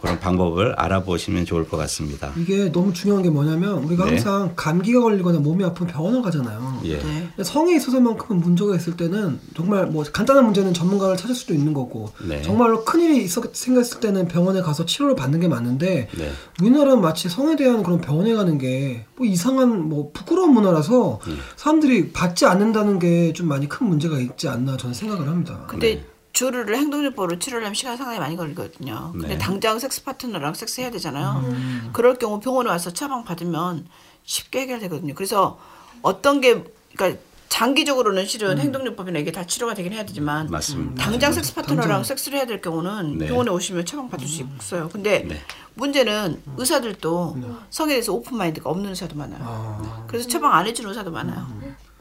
그런 0.00 0.18
방법을 0.20 0.74
알아보시면 0.74 1.44
좋을 1.44 1.68
것 1.68 1.76
같습니다. 1.76 2.32
이게 2.36 2.70
너무 2.72 2.92
중요한 2.92 3.22
게 3.22 3.30
뭐냐면 3.30 3.84
우리가 3.84 4.04
네. 4.04 4.10
항상 4.10 4.52
감기가 4.56 5.00
걸리거나 5.00 5.38
몸이 5.38 5.64
아프면 5.64 5.92
병원을 5.92 6.22
가잖아요. 6.22 6.80
예. 6.84 6.98
네. 6.98 7.44
성에 7.44 7.74
있어서만큼은 7.76 8.40
문제가 8.40 8.74
있을 8.76 8.96
때는 8.96 9.38
정말 9.56 9.86
뭐 9.86 10.04
간단한 10.12 10.44
문제는 10.44 10.74
전문가를 10.74 11.16
찾을 11.16 11.34
수도 11.34 11.54
있는 11.54 11.72
거고 11.72 12.10
네. 12.26 12.42
정말로 12.42 12.84
큰 12.84 13.00
일이 13.00 13.24
있었, 13.24 13.54
생겼을 13.54 14.00
때는 14.00 14.28
병원에 14.28 14.60
가서 14.60 14.84
치료를 14.84 15.14
받는 15.16 15.40
게 15.40 15.48
맞는데 15.48 16.08
네. 16.16 16.32
우리나라는 16.60 17.00
마치 17.00 17.28
성에 17.28 17.56
대한 17.56 17.82
그런 17.82 18.00
병원에 18.00 18.34
가는 18.34 18.58
게 18.58 19.06
뭐 19.18 19.26
이상한 19.26 19.88
뭐 19.88 20.10
부끄러운 20.12 20.54
문화라서 20.54 21.18
음. 21.26 21.38
사람들이 21.56 22.12
받지 22.12 22.46
않는다는 22.46 22.98
게 22.98 23.32
좀 23.34 23.46
많이 23.48 23.68
큰 23.68 23.88
문제가 23.88 24.18
있지 24.18 24.48
않나 24.48 24.76
저는 24.76 24.94
생각을 24.94 25.28
합니다. 25.28 25.64
근데 25.68 26.02
조루를 26.32 26.76
행동요법으로 26.76 27.38
치료하려면 27.38 27.74
시간 27.74 27.94
이 27.94 27.96
상당히 27.96 28.18
많이 28.18 28.36
걸리거든요. 28.36 29.10
근데 29.12 29.28
네. 29.28 29.38
당장 29.38 29.78
섹스 29.78 30.04
파트너랑 30.04 30.54
섹스 30.54 30.80
해야 30.80 30.90
되잖아요. 30.90 31.44
그럴 31.92 32.16
경우 32.16 32.38
병원에 32.40 32.70
와서 32.70 32.92
처방 32.92 33.24
받으면 33.24 33.86
쉽게 34.24 34.60
해결되거든요. 34.60 35.14
그래서 35.14 35.58
어떤 36.02 36.40
게 36.40 36.64
그러니까 36.94 37.20
장기적으로는 37.48 38.26
실은 38.26 38.58
행동요법이나 38.58 39.18
이게 39.18 39.32
다 39.32 39.44
치료가 39.46 39.72
되긴 39.74 39.94
해야 39.94 40.04
되지만 40.04 40.48
맞습니다. 40.50 41.02
당장 41.02 41.32
섹스 41.32 41.54
파트너랑 41.54 42.04
섹스를 42.04 42.38
해야 42.38 42.46
될 42.46 42.60
경우는 42.60 43.18
네. 43.18 43.26
병원에 43.26 43.50
오시면 43.50 43.86
처방 43.86 44.10
받을 44.10 44.26
수 44.28 44.46
있어요. 44.60 44.88
근데 44.90 45.24
네. 45.26 45.40
문제는 45.74 46.42
의사들도 46.56 47.36
성에 47.70 47.92
대해서 47.94 48.12
open 48.12 48.36
mind가 48.36 48.68
없는 48.70 48.90
의사도 48.90 49.16
많아요. 49.16 50.06
그래서 50.06 50.28
처방 50.28 50.52
안 50.52 50.66
해주는 50.66 50.88
의사도 50.88 51.10
많아요. 51.10 51.46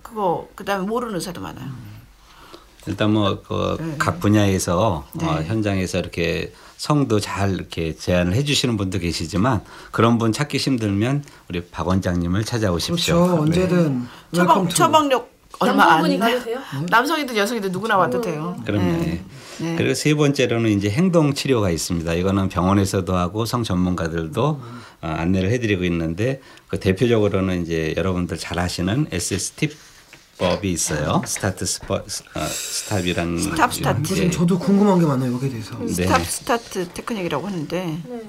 그거 0.03 0.47
그다음에 0.53 0.85
모르는 0.85 1.15
의사도 1.15 1.41
많아요. 1.41 1.96
일단 2.87 3.11
뭐그각 3.11 4.19
분야에서 4.19 5.05
네. 5.13 5.25
어, 5.25 5.41
현장에서 5.43 5.99
이렇게 5.99 6.53
성도 6.77 7.19
잘 7.19 7.53
이렇게 7.53 7.95
제안을 7.95 8.33
해주시는 8.33 8.77
분도 8.77 8.99
계시지만 8.99 9.61
그런 9.91 10.17
분 10.17 10.31
찾기 10.31 10.57
힘들면 10.57 11.23
우리 11.49 11.63
박 11.65 11.87
원장님을 11.87 12.45
찾아오십시오. 12.45 13.15
그렇죠. 13.25 13.41
언제든 13.41 14.07
처방 14.33 14.47
welcome 14.57 14.67
to. 14.69 14.75
처방료 14.75 15.37
얼마 15.59 15.93
안 15.93 16.03
돼. 16.03 16.17
돼요? 16.43 16.59
남성이든 16.89 17.35
여성이든 17.35 17.71
누구나 17.71 17.97
와도 17.97 18.21
돼요. 18.21 18.55
그럼요. 18.65 18.83
네. 18.83 19.23
예. 19.61 19.75
그리고 19.75 19.95
세 19.95 20.13
번째로는 20.13 20.69
이제 20.69 20.89
행동 20.89 21.33
치료가 21.33 21.71
있습니다. 21.71 22.13
이거는 22.13 22.49
병원에서도 22.49 23.15
하고 23.15 23.45
성 23.45 23.63
전문가들도 23.63 24.61
어, 25.01 25.07
안내를 25.07 25.49
해드리고 25.49 25.83
있는데 25.85 26.41
그 26.67 26.79
대표적으로는 26.79 27.63
이제 27.63 27.93
여러분들 27.97 28.37
잘 28.37 28.59
아시는 28.59 29.07
SS 29.11 29.51
기법이 29.53 30.71
있어요. 30.71 31.21
start 31.25 31.65
스퍼 31.65 31.95
어, 31.95 32.03
stop이라는 32.47 33.37
stop, 33.39 33.73
start. 33.73 33.99
무슨 34.01 34.31
저도 34.31 34.59
궁금한 34.59 34.99
게 34.99 35.05
많아요 35.05 35.33
여기에 35.33 35.49
대해서 35.49 35.77
네. 35.79 35.87
stop 35.87 36.25
start 36.25 36.87
technique이라고 36.89 37.47
하는데 37.47 37.99
네. 38.07 38.21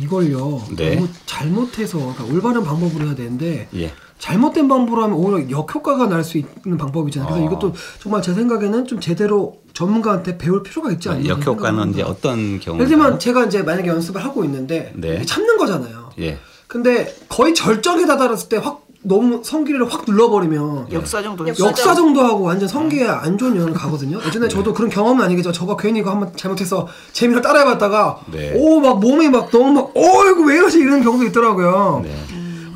이걸요 0.00 0.62
네. 0.76 0.96
너무 0.96 1.08
잘못해서 1.26 1.98
그러니까 1.98 2.24
올바른 2.24 2.64
방법으로 2.64 3.06
해야 3.06 3.14
되는데 3.14 3.68
예. 3.74 3.92
잘못된 4.18 4.68
방법으로 4.68 5.02
하면 5.04 5.16
오히려 5.16 5.50
역효과가 5.50 6.06
날 6.06 6.24
수 6.24 6.38
있는 6.38 6.78
방법이잖아요. 6.78 7.28
그래서 7.30 7.44
어. 7.44 7.50
이것도 7.50 7.74
정말 8.00 8.22
제 8.22 8.32
생각에는 8.32 8.86
좀 8.86 9.00
제대로 9.00 9.60
전문가한테 9.74 10.38
배울 10.38 10.62
필요가 10.62 10.90
있지 10.92 11.08
않나. 11.08 11.26
역효과는 11.28 11.90
이제 11.92 12.02
어떤 12.02 12.58
경우? 12.60 12.78
예를 12.78 12.88
들면 12.88 13.18
제가 13.18 13.44
이제 13.46 13.62
만약에 13.62 13.88
연습을 13.88 14.24
하고 14.24 14.44
있는데 14.44 14.92
네. 14.96 15.24
참는 15.24 15.58
거잖아요. 15.58 16.12
예. 16.20 16.38
근데 16.66 17.14
거의 17.28 17.54
절정에 17.54 18.06
다다랐을 18.06 18.48
때 18.48 18.56
확 18.56 18.83
너무 19.06 19.42
성기를 19.44 19.92
확 19.92 20.04
눌러버리면 20.06 20.90
역사 20.92 21.22
정도 21.22 21.46
역사 21.46 21.66
역사 21.66 21.94
정도 21.94 22.22
하고 22.22 22.44
완전 22.44 22.66
성기에 22.68 23.06
안 23.06 23.36
좋은 23.36 23.54
영향을 23.54 23.74
가거든요. 23.74 24.18
예전에 24.26 24.48
저도 24.48 24.72
그런 24.72 24.88
경험은 24.90 25.22
아니겠죠. 25.24 25.52
저가 25.52 25.76
괜히 25.76 26.00
이거 26.00 26.10
한번 26.10 26.32
잘못해서 26.34 26.88
재미로 27.12 27.42
따라해봤다가 27.42 28.20
네. 28.32 28.52
오 28.56 28.80
막 28.80 29.00
몸이 29.00 29.28
막 29.28 29.50
너무 29.50 29.72
막 29.72 29.84
어 29.94 30.26
이거 30.30 30.42
왜 30.44 30.56
이러지 30.56 30.78
이런 30.78 31.02
경우도 31.02 31.24
있더라고요. 31.26 32.00
네. 32.02 32.14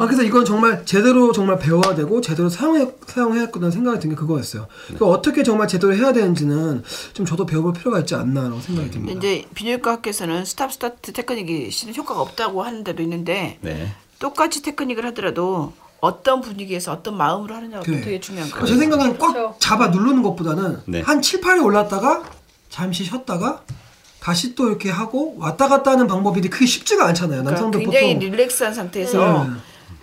아 0.01 0.05
그래서 0.07 0.23
이건 0.23 0.45
정말 0.45 0.85
제대로 0.85 1.33
정말 1.33 1.59
배워야 1.59 1.95
되고 1.97 2.21
제대로 2.21 2.49
사용해 2.49 2.87
사용해야 3.07 3.41
했다는 3.47 3.71
생각이 3.71 3.99
든 3.99 4.11
게 4.11 4.15
그거였어요. 4.15 4.67
그 4.99 5.05
어떻게 5.07 5.43
정말 5.43 5.67
제대로 5.67 5.95
해야 5.95 6.13
되는지는 6.13 6.83
좀 7.15 7.27
저도 7.27 7.47
배워볼 7.47 7.73
필요가 7.73 7.99
있지 8.01 8.15
않나라고 8.15 8.61
생각이 8.61 8.91
듭니다. 8.91 9.19
이제 9.19 9.45
비뇨기과 9.55 9.93
학회에서는 9.95 10.45
stop 10.45 10.73
start 10.75 11.13
technique이 11.13 11.71
실은 11.73 11.97
효과가 11.97 12.21
없다고 12.21 12.63
하는 12.63 12.85
데도 12.85 13.03
있는데 13.03 13.59
네. 13.63 13.89
똑같이 14.21 14.63
테크닉을 14.63 15.05
하더라도 15.07 15.73
어떤 16.01 16.41
분위기에서 16.41 16.93
어떤 16.93 17.17
마음으로 17.17 17.55
하느냐가 17.55 17.83
또 17.83 17.91
그래. 17.91 18.01
되게 18.01 18.21
중요한 18.21 18.49
제 18.49 18.55
거예요. 18.55 18.77
생각엔 18.77 19.19
꽉 19.19 19.33
그렇죠. 19.33 19.57
잡아 19.59 19.89
누르는 19.89 20.23
것보다는 20.23 20.81
네. 20.87 21.01
한 21.01 21.21
7, 21.21 21.41
8에 21.41 21.65
올랐다가 21.65 22.23
잠시 22.69 23.05
쉬었다가 23.05 23.63
다시 24.21 24.55
또 24.55 24.69
이렇게 24.69 24.91
하고 24.91 25.37
왔다 25.39 25.69
갔다 25.69 25.93
하는 25.93 26.07
방법이 26.07 26.41
크게 26.49 26.67
쉽지가 26.67 27.07
않잖아요. 27.09 27.43
그러니까 27.43 27.51
남성들 27.53 27.81
굉장히 27.81 28.15
보통 28.15 28.31
relax한 28.31 28.75
상태에서 28.75 29.45
네. 29.45 29.51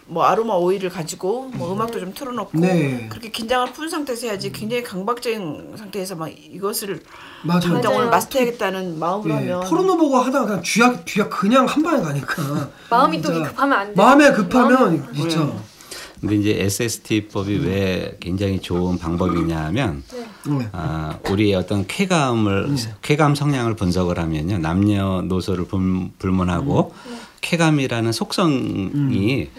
뭐 0.07 0.23
아로마 0.23 0.53
오일을 0.53 0.89
가지고 0.89 1.49
뭐 1.53 1.73
음악도 1.73 1.99
좀 1.99 2.13
틀어놓고 2.13 2.59
네. 2.59 3.07
그렇게 3.09 3.31
긴장을 3.31 3.71
푼 3.73 3.89
상태에서 3.89 4.27
해야지 4.27 4.51
굉장히 4.51 4.83
강박적인 4.83 5.75
상태에서 5.77 6.15
막 6.15 6.27
이것을. 6.29 7.01
당장 7.47 7.93
오늘. 7.93 8.09
마스터해야겠다는 8.09 8.99
마음으로 8.99 9.33
예, 9.33 9.37
하면 9.37 9.61
포르노 9.61 9.97
보고 9.97 10.17
하다가 10.17 10.45
그냥 10.45 10.63
쥐약 10.63 11.05
쥐약 11.05 11.29
그냥 11.29 11.65
한 11.65 11.81
방에 11.83 12.01
가니까 12.03 12.69
마음이 12.89 13.21
또 13.21 13.31
급하면 13.33 13.79
안 13.79 13.87
돼. 13.87 13.93
마음에 13.95 14.31
급하면 14.31 15.13
진짜 15.13 15.47
근데 16.25 16.37
이제 16.37 16.57
SST법이 16.63 17.57
왜 17.59 18.17
굉장히 18.19 18.59
좋은 18.59 18.97
방법이냐 18.97 19.65
하면 19.65 20.01
네. 20.47 20.67
아, 20.71 21.19
우리의 21.29 21.53
어떤 21.53 21.85
쾌감을 21.85 22.75
쾌감 23.03 23.35
성향을 23.35 23.75
분석을 23.75 24.17
하면요 24.17 24.57
남녀노소를 24.57 25.65
불, 25.67 26.09
불문하고 26.17 26.93
쾌감이라는 27.41 28.11
속성이 28.11 29.49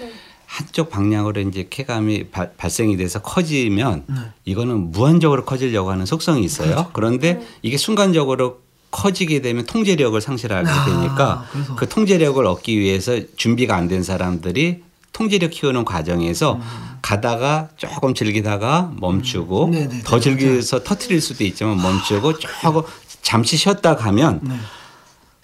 한쪽 0.47 0.91
방향으로 0.91 1.41
이제 1.43 1.69
쾌감이 1.71 2.29
발, 2.31 2.53
발생이 2.57 2.97
돼서 2.97 3.21
커지면 3.23 4.05
이거는 4.45 4.91
무한적으로 4.91 5.45
커지려고 5.45 5.91
하는 5.91 6.05
속성이 6.05 6.45
있어요. 6.45 6.91
그런데 6.93 7.41
이게 7.63 7.77
순간적으로 7.77 8.61
커지게 8.91 9.41
되면 9.41 9.67
통제력을 9.67 10.19
상실하게 10.21 10.69
아, 10.69 10.85
되니까 10.85 11.47
그래서. 11.53 11.77
그 11.77 11.89
통제력을 11.89 12.45
얻기 12.45 12.79
위해서 12.79 13.21
준비가 13.37 13.77
안 13.77 13.89
된 13.89 14.03
사람들이 14.03 14.83
통제력 15.17 15.51
키우는 15.51 15.87
과정에서 15.87 16.61
가다가 17.01 17.71
조금 17.79 18.13
즐기다가 18.13 18.93
멈추고 18.99 19.65
음. 19.69 20.03
더 20.05 20.21
즐겨서 20.21 20.83
터트릴 20.85 21.23
수도 21.23 21.43
있지만 21.45 21.81
멈추고 21.81 22.39
조금 22.39 22.83
잠시 23.23 23.57
쉬었다 23.57 23.97
가면 23.97 24.41
네. 24.43 24.55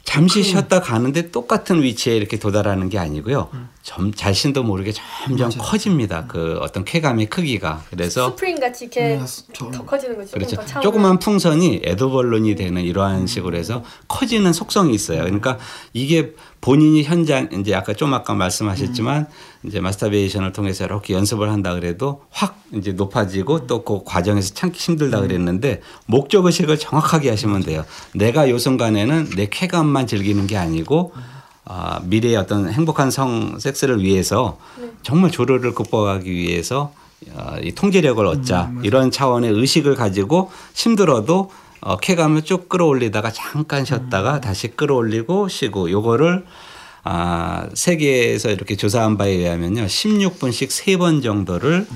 잠시 0.04 0.42
쉬었다 0.42 0.82
가는데 0.82 1.30
똑같은 1.30 1.82
위치에 1.82 2.14
이렇게 2.14 2.38
도달하는 2.38 2.90
게 2.90 2.98
아니고요. 2.98 3.48
음. 3.82 3.84
점, 3.84 4.14
자신도 4.14 4.62
모르게 4.62 4.92
점점 5.26 5.50
커집니다. 5.58 6.26
그 6.28 6.56
어떤 6.60 6.84
쾌감의 6.84 7.26
크기가. 7.26 7.82
그래서 7.90 8.30
스프링 8.30 8.60
같이 8.60 8.84
이렇게 8.84 9.16
음, 9.16 9.26
저- 9.52 9.70
더 9.72 9.84
커지는 9.84 10.16
거죠. 10.16 10.30
그렇죠. 10.32 10.56
더 10.56 10.64
차오르는. 10.64 10.82
조그만 10.82 11.18
풍선이 11.18 11.80
애드벌룬이 11.84 12.54
되는 12.54 12.80
이러한 12.82 13.26
식으로 13.26 13.56
해서 13.56 13.82
커지는 14.06 14.52
속성이 14.52 14.94
있어요. 14.94 15.22
그러니까 15.24 15.58
이게 15.92 16.32
본인이 16.60 17.02
현장 17.02 17.48
이제 17.52 17.74
아까 17.74 17.92
좀 17.92 18.14
아까 18.14 18.34
말씀하셨지만 18.34 19.26
이제 19.64 19.80
마스터베이션을 19.80 20.52
통해서 20.52 20.84
이렇게 20.84 21.12
연습을 21.14 21.50
한다 21.50 21.74
그래도 21.74 22.22
확 22.30 22.62
이제 22.72 22.92
높아지고 22.92 23.66
또 23.66 23.82
그 23.84 24.04
과정에서 24.04 24.54
참기 24.54 24.78
힘들다 24.78 25.20
그랬는데 25.22 25.80
목적 26.06 26.46
의식을 26.46 26.78
정확하게 26.78 27.30
하시면 27.30 27.62
돼요. 27.64 27.84
내가 28.14 28.48
요 28.48 28.58
순간에는 28.58 29.30
내 29.36 29.48
쾌감만 29.50 30.06
즐기는 30.06 30.46
게 30.46 30.56
아니고 30.56 31.12
아, 31.64 32.00
미래의 32.04 32.36
어떤 32.36 32.68
행복한 32.70 33.10
성 33.10 33.58
섹스를 33.58 34.02
위해서 34.02 34.58
정말 35.02 35.30
조르를 35.30 35.74
극복하기 35.74 36.30
위해서 36.30 36.92
어, 37.34 37.56
이 37.62 37.72
통제력을 37.72 38.24
얻자. 38.26 38.72
이런 38.82 39.10
차원의 39.10 39.52
의식을 39.52 39.94
가지고 39.94 40.50
힘들어도 40.74 41.50
어, 41.80 41.96
쾌감을 41.98 42.42
쭉 42.42 42.68
끌어올리다가 42.68 43.30
잠깐 43.32 43.84
쉬었다가 43.84 44.40
다시 44.40 44.68
끌어올리고 44.68 45.48
쉬고. 45.48 45.90
요거를 45.90 46.44
아, 47.04 47.68
세계에서 47.74 48.50
이렇게 48.50 48.76
조사한 48.76 49.16
바에 49.16 49.30
의하면요. 49.30 49.84
16분씩 49.86 50.70
세 50.70 50.96
번 50.96 51.22
정도를 51.22 51.86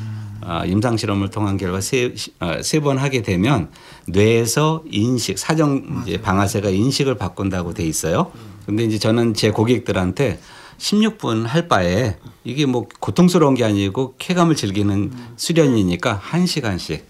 아, 0.43 0.65
임상 0.65 0.97
실험을 0.97 1.31
통한 1.31 1.57
결과 1.57 1.81
세번 1.81 2.99
하게 2.99 3.23
되면 3.23 3.69
뇌에서 4.07 4.83
인식 4.91 5.39
사정 5.39 6.05
이제 6.07 6.21
방아쇠가 6.21 6.69
인식을 6.71 7.17
바꾼다고 7.17 7.75
돼 7.75 7.85
있어요. 7.85 8.31
근데 8.67 8.85
이제 8.85 8.99
저는 8.99 9.35
제 9.35 9.51
고객들한테 9.51 10.41
16분 10.79 11.45
할 11.47 11.69
바에 11.69 12.17
이게 12.45 12.67
뭐 12.67 12.87
고통스러운 13.01 13.55
게 13.55 13.65
아니고 13.65 14.15
쾌감을 14.19 14.57
즐기는 14.57 15.13
수련이니까 15.37 16.21
1시간씩 16.23 17.03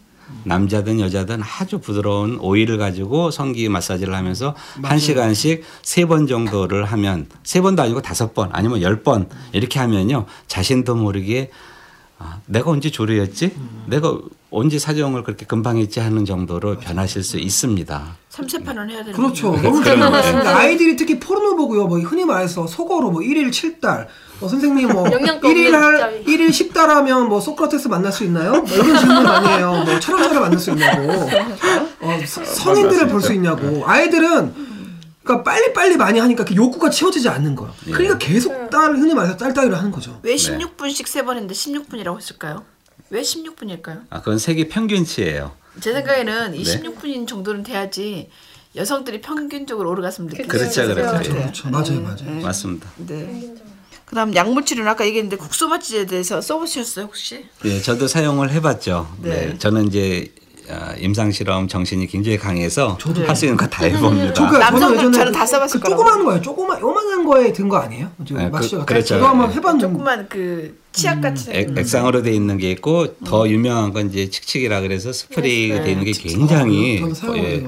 남자든 0.45 1.01
여자든 1.01 1.41
아주 1.43 1.79
부드러운 1.79 2.39
오일을 2.41 2.79
가지고 2.79 3.31
성기 3.31 3.69
마사지를 3.69 4.15
하면서 4.15 4.55
한 4.83 4.99
시간씩 4.99 5.63
세 5.83 6.05
번 6.05 6.27
정도를 6.27 6.85
하면 6.85 7.29
세 7.45 7.61
번도 7.61 7.83
아니고 7.83 8.03
다섯 8.03 8.35
번 8.35 8.51
아니면 8.53 8.83
열 8.83 9.03
번 9.03 9.29
이렇게 9.53 9.79
하면요 9.79 10.27
자신도 10.49 10.97
모르게 10.97 11.51
아, 12.19 12.39
내가 12.47 12.71
언제 12.71 12.91
조류였지? 12.91 13.55
내가 13.87 14.17
언제 14.51 14.79
사정을 14.79 15.23
그렇게 15.23 15.45
금방 15.45 15.77
했지 15.77 16.01
하는 16.01 16.25
정도로 16.25 16.79
변하실 16.79 17.23
수 17.23 17.37
있습니다. 17.39 18.17
삼세판은 18.31 18.89
해야 18.91 18.99
되는 19.01 19.13
그렇죠. 19.13 19.51
거죠. 19.53 19.63
너무 19.63 19.85
잘 19.85 19.97
그런 19.97 20.13
말씀입니다. 20.13 20.57
아이들이 20.57 20.97
특히 20.97 21.21
포르노 21.21 21.57
보고요. 21.57 21.87
뭐 21.87 21.99
흔히 22.01 22.25
말해서 22.25 22.67
속어로 22.67 23.11
뭐 23.11 23.21
1일 23.21 23.51
7달. 23.51 24.07
뭐 24.41 24.49
선생님 24.49 24.89
뭐 24.89 25.11
영양가 25.11 25.47
1일 25.47 25.67
없는 25.75 25.83
할 25.83 26.23
진짜. 26.25 26.33
1일 26.33 26.49
10달 26.73 26.87
하면 26.87 27.29
뭐 27.29 27.41
소크라테스 27.41 27.89
만날 27.89 28.11
수 28.13 28.25
있나요? 28.25 28.53
뭐 28.63 28.65
이런 28.77 28.99
질문 28.99 29.23
많이 29.23 29.49
해요. 29.49 29.83
뭐 29.85 30.01
철학자를 30.01 30.41
만날 30.41 30.59
수 30.59 30.71
있냐고. 30.71 31.13
어, 32.01 32.19
서- 32.27 32.45
성인들을 32.45 33.09
볼 33.09 33.21
수 33.21 33.33
있냐고. 33.35 33.83
아이들은 33.87 34.76
그러니까 35.27 35.43
빨리빨리 35.43 35.97
많이 35.97 36.21
하니까 36.21 36.45
그 36.45 36.55
욕구가 36.55 36.89
채워지지 36.89 37.29
않는 37.29 37.57
거예요. 37.57 37.75
그러니까 37.87 38.17
계속 38.19 38.71
딸 38.71 38.95
흔히 38.95 39.13
말해서 39.13 39.37
딸딸이를 39.37 39.77
하는 39.77 39.91
거죠. 39.91 40.19
왜 40.23 40.37
16분씩 40.37 41.07
세 41.07 41.23
번 41.27 41.37
했는데 41.37 41.53
16분이라고 41.55 42.17
했을까요? 42.17 42.65
왜 43.11 43.21
16분일까요? 43.23 44.03
아, 44.11 44.21
그건 44.21 44.39
세계 44.39 44.69
평균치예요. 44.69 45.53
제 45.81 45.93
생각에는 45.93 46.55
이 46.55 46.63
네. 46.63 46.81
16분인 46.81 47.27
정도는 47.27 47.65
돼야지 47.65 48.31
여성들이 48.77 49.21
평균적으로 49.21 49.91
오르가슴을 49.91 50.31
느끼는 50.31 50.49
그렇죠, 50.49 50.83
것 50.87 50.95
그렇죠. 50.95 51.13
같아요. 51.13 51.35
그렇죠. 51.35 51.71
맞아요, 51.71 52.01
맞아요. 52.01 52.41
맞습니다. 52.43 52.89
네. 52.97 53.55
그다음 54.05 54.33
약물 54.37 54.65
치료는 54.65 54.89
아까 54.89 55.05
얘기했는데 55.05 55.37
국소 55.37 55.67
마취제에 55.69 56.07
대해서 56.07 56.41
써보셨어요 56.41 57.07
혹시? 57.07 57.45
예, 57.65 57.81
저도 57.81 58.07
사용을 58.07 58.53
해봤죠. 58.53 59.17
네. 59.23 59.31
네. 59.47 59.59
저는 59.59 59.89
이제 59.89 60.33
아, 60.36 60.36
임상 60.99 61.31
실험 61.31 61.69
정신이 61.69 62.07
굉장히 62.07 62.39
강해서. 62.39 62.97
할 63.27 63.37
수 63.37 63.45
있는 63.47 63.57
거 63.57 63.67
다 63.69 63.85
해봅니다. 63.85 64.29
예전에 64.31 64.97
저는 65.13 65.33
그- 65.33 65.33
다 65.33 65.47
써봤을 65.47 65.81
그 65.81 65.89
거라고. 65.89 66.03
조그만 66.05 66.25
거예요. 66.25 66.43
조그만 66.43 66.81
요만한 66.81 67.25
거에 67.25 67.53
든 67.53 67.69
거 67.69 67.77
아니에요? 67.79 68.09
저 68.27 68.35
네, 68.35 68.47
그- 68.47 68.51
마취가 68.57 68.85
그렇죠. 68.85 69.07
제가 69.17 69.29
한번 69.31 69.49
네. 69.51 69.55
해봤는데 69.57 69.87
조그만 69.93 70.27
그 70.29 70.79
치약 70.97 71.21
같은 71.21 71.53
액, 71.55 71.77
액상으로 71.77 72.23
돼 72.23 72.33
있는 72.33 72.57
게 72.57 72.71
있고 72.71 73.17
더 73.25 73.47
유명한 73.49 73.93
건 73.93 74.09
이제 74.09 74.31
칙칙이라 74.31 74.81
그래서 74.81 75.13
스프레이가 75.13 75.83
돼 75.85 75.91
있는 75.93 76.05
게 76.05 76.13
굉장히 76.13 76.99
사용한 77.15 77.45
예. 77.45 77.67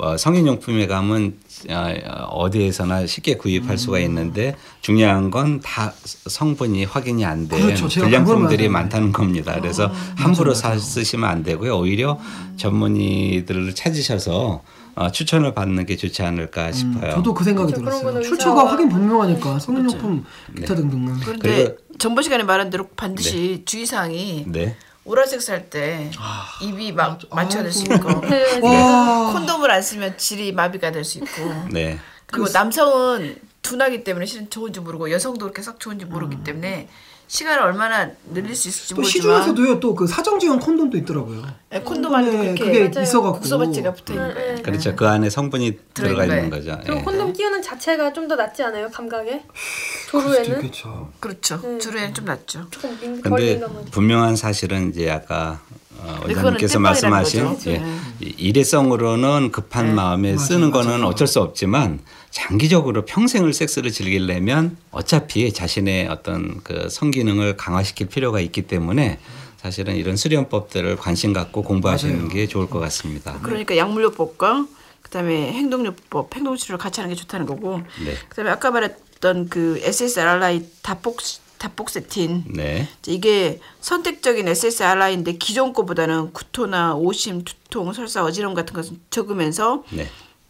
어, 0.00 0.16
성인용품에 0.16 0.86
가면 0.86 1.34
아, 1.70 1.90
어디에서나 2.30 3.06
쉽게 3.06 3.36
구입할 3.36 3.78
수가 3.78 3.98
있는데 4.00 4.54
중요한 4.80 5.30
건 5.30 5.60
다 5.60 5.92
성분이 6.04 6.84
확인이 6.84 7.24
안된 7.24 7.60
그렇죠. 7.76 7.88
불량품들이 7.88 8.68
많다는 8.68 9.12
겁니다. 9.12 9.56
그래서 9.60 9.90
함부로 10.16 10.54
사 10.54 10.76
쓰시면 10.78 11.28
안 11.28 11.42
되고요. 11.42 11.78
오히려 11.78 12.18
전문의들을 12.56 13.74
찾으셔서 13.74 14.62
어, 14.94 15.12
추천을 15.12 15.54
받는 15.54 15.86
게 15.86 15.96
좋지 15.96 16.22
않을까 16.22 16.72
싶어요. 16.72 17.12
저도 17.14 17.32
그 17.32 17.44
생각이 17.44 17.72
그렇죠. 17.72 18.00
들었어요. 18.00 18.20
출처가 18.22 18.62
의사와- 18.64 18.66
확인 18.66 18.88
분명하니까 18.88 19.58
성인용품 19.60 20.24
네. 20.54 20.60
기타 20.62 20.74
등등은 20.74 21.14
그런데 21.20 21.38
그리고- 21.64 21.76
전번 21.98 22.22
시간에 22.22 22.44
말한 22.44 22.70
대로 22.70 22.88
반드시 22.96 23.62
주의사항이 23.64 24.44
네. 24.48 24.76
오랄섹스 25.04 25.50
할때 25.50 26.10
입이 26.62 26.92
막 26.92 27.18
마취될 27.30 27.72
수. 27.72 27.84
있고 27.84 28.20
네, 28.28 28.60
와. 28.60 29.32
콘돔을 29.32 29.70
안 29.70 29.82
쓰면 29.82 30.18
질이 30.18 30.52
마비가 30.52 30.90
될 30.92 31.04
수 31.04 31.18
있고 31.18 31.26
네. 31.70 31.98
그리고 32.26 32.48
남성은 32.52 33.36
둔하기 33.62 34.04
때문에 34.04 34.26
실은 34.26 34.50
좋은지 34.50 34.80
모르고 34.80 35.10
여성도 35.10 35.46
그렇게 35.46 35.62
썩 35.62 35.80
좋은지 35.80 36.04
모르기 36.04 36.42
때문에 36.44 36.88
시간을 37.26 37.62
얼마나 37.62 38.10
늘릴 38.32 38.54
수 38.56 38.68
있을지 38.68 38.90
또 38.94 38.96
모르지만 38.96 39.42
시중에서도요 39.42 39.80
또 39.80 39.94
그 39.94 40.06
사정지원 40.06 40.60
콘돔도 40.60 40.96
있더라고요. 40.98 41.42
네, 41.70 41.80
콘돔 41.82 42.14
안에 42.14 42.30
그렇게 42.30 42.64
그게 42.64 42.88
맞아요. 42.88 43.02
있어갖고 43.02 43.40
국소바찌가 43.40 43.92
붙어 43.92 44.14
있는 44.14 44.34
거예요. 44.34 44.54
네. 44.56 44.62
그렇죠. 44.62 44.96
그 44.96 45.06
안에 45.06 45.28
성분이 45.28 45.78
들어가 45.92 46.24
있는. 46.24 46.48
거죠. 46.48 46.78
그리고 46.84 47.00
예. 47.00 47.02
콘돔 47.02 47.32
끼우는 47.34 47.60
자체가 47.62 48.12
좀 48.14 48.28
더 48.28 48.36
낫지 48.36 48.62
않아요? 48.62 48.88
감각에? 48.90 49.42
있겠죠. 50.16 51.10
그렇죠. 51.20 51.60
네. 51.62 51.78
주로에는 51.78 52.14
좀 52.14 52.24
낫죠. 52.24 52.66
조금 52.70 53.20
근데. 53.22 53.60
분명한 53.90 54.36
사실은 54.36 54.90
이제 54.90 55.10
아까 55.10 55.60
어, 56.00 56.20
원장님께서 56.22 56.78
말씀하신. 56.78 57.56
예, 57.66 57.78
네. 57.78 57.98
이- 58.20 58.34
일회성으로는 58.38 59.50
급한 59.50 59.94
마음에 59.94 60.32
맞아, 60.32 60.44
쓰는 60.44 60.70
맞아. 60.70 60.88
거는 60.90 61.04
어쩔 61.04 61.26
수 61.26 61.40
없지만 61.40 61.98
장기적으로 62.30 63.04
평생을 63.04 63.52
섹스를 63.52 63.90
즐기려면 63.90 64.76
어차피 64.92 65.52
자신의 65.52 66.08
어떤 66.08 66.62
그 66.62 66.88
성기능을 66.88 67.56
강화시킬 67.56 68.06
필요가 68.08 68.38
있기 68.40 68.62
때문에 68.62 69.18
사실은 69.56 69.96
이런 69.96 70.14
수련법들을 70.16 70.96
관심 70.96 71.32
갖고 71.32 71.62
공부하시는 71.62 72.16
맞아요. 72.16 72.28
게 72.28 72.46
좋을 72.46 72.70
것 72.70 72.78
같습니다. 72.78 73.40
그러니까 73.42 73.76
약물요법과 73.76 74.66
그다음에 75.02 75.52
행동요법, 75.52 76.36
행동치료를 76.36 76.78
같이 76.78 77.00
하는 77.00 77.12
게 77.14 77.20
좋다는 77.20 77.46
거고. 77.46 77.78
네. 78.04 78.14
그다음에 78.28 78.50
아까 78.50 78.70
말했 78.70 78.94
던그 79.20 79.80
SSRI 79.82 80.66
다폭 80.82 81.18
다폭세틴 81.58 82.44
네. 82.54 82.88
이게 83.06 83.60
선택적인 83.80 84.46
SSRI인데 84.48 85.32
기존 85.34 85.72
거보다는 85.72 86.32
구토나 86.32 86.94
오심, 86.94 87.44
두통, 87.44 87.92
설사, 87.92 88.22
어지럼 88.24 88.54
같은 88.54 88.74
것은 88.74 89.00
적으면서 89.10 89.82
네. 89.90 90.06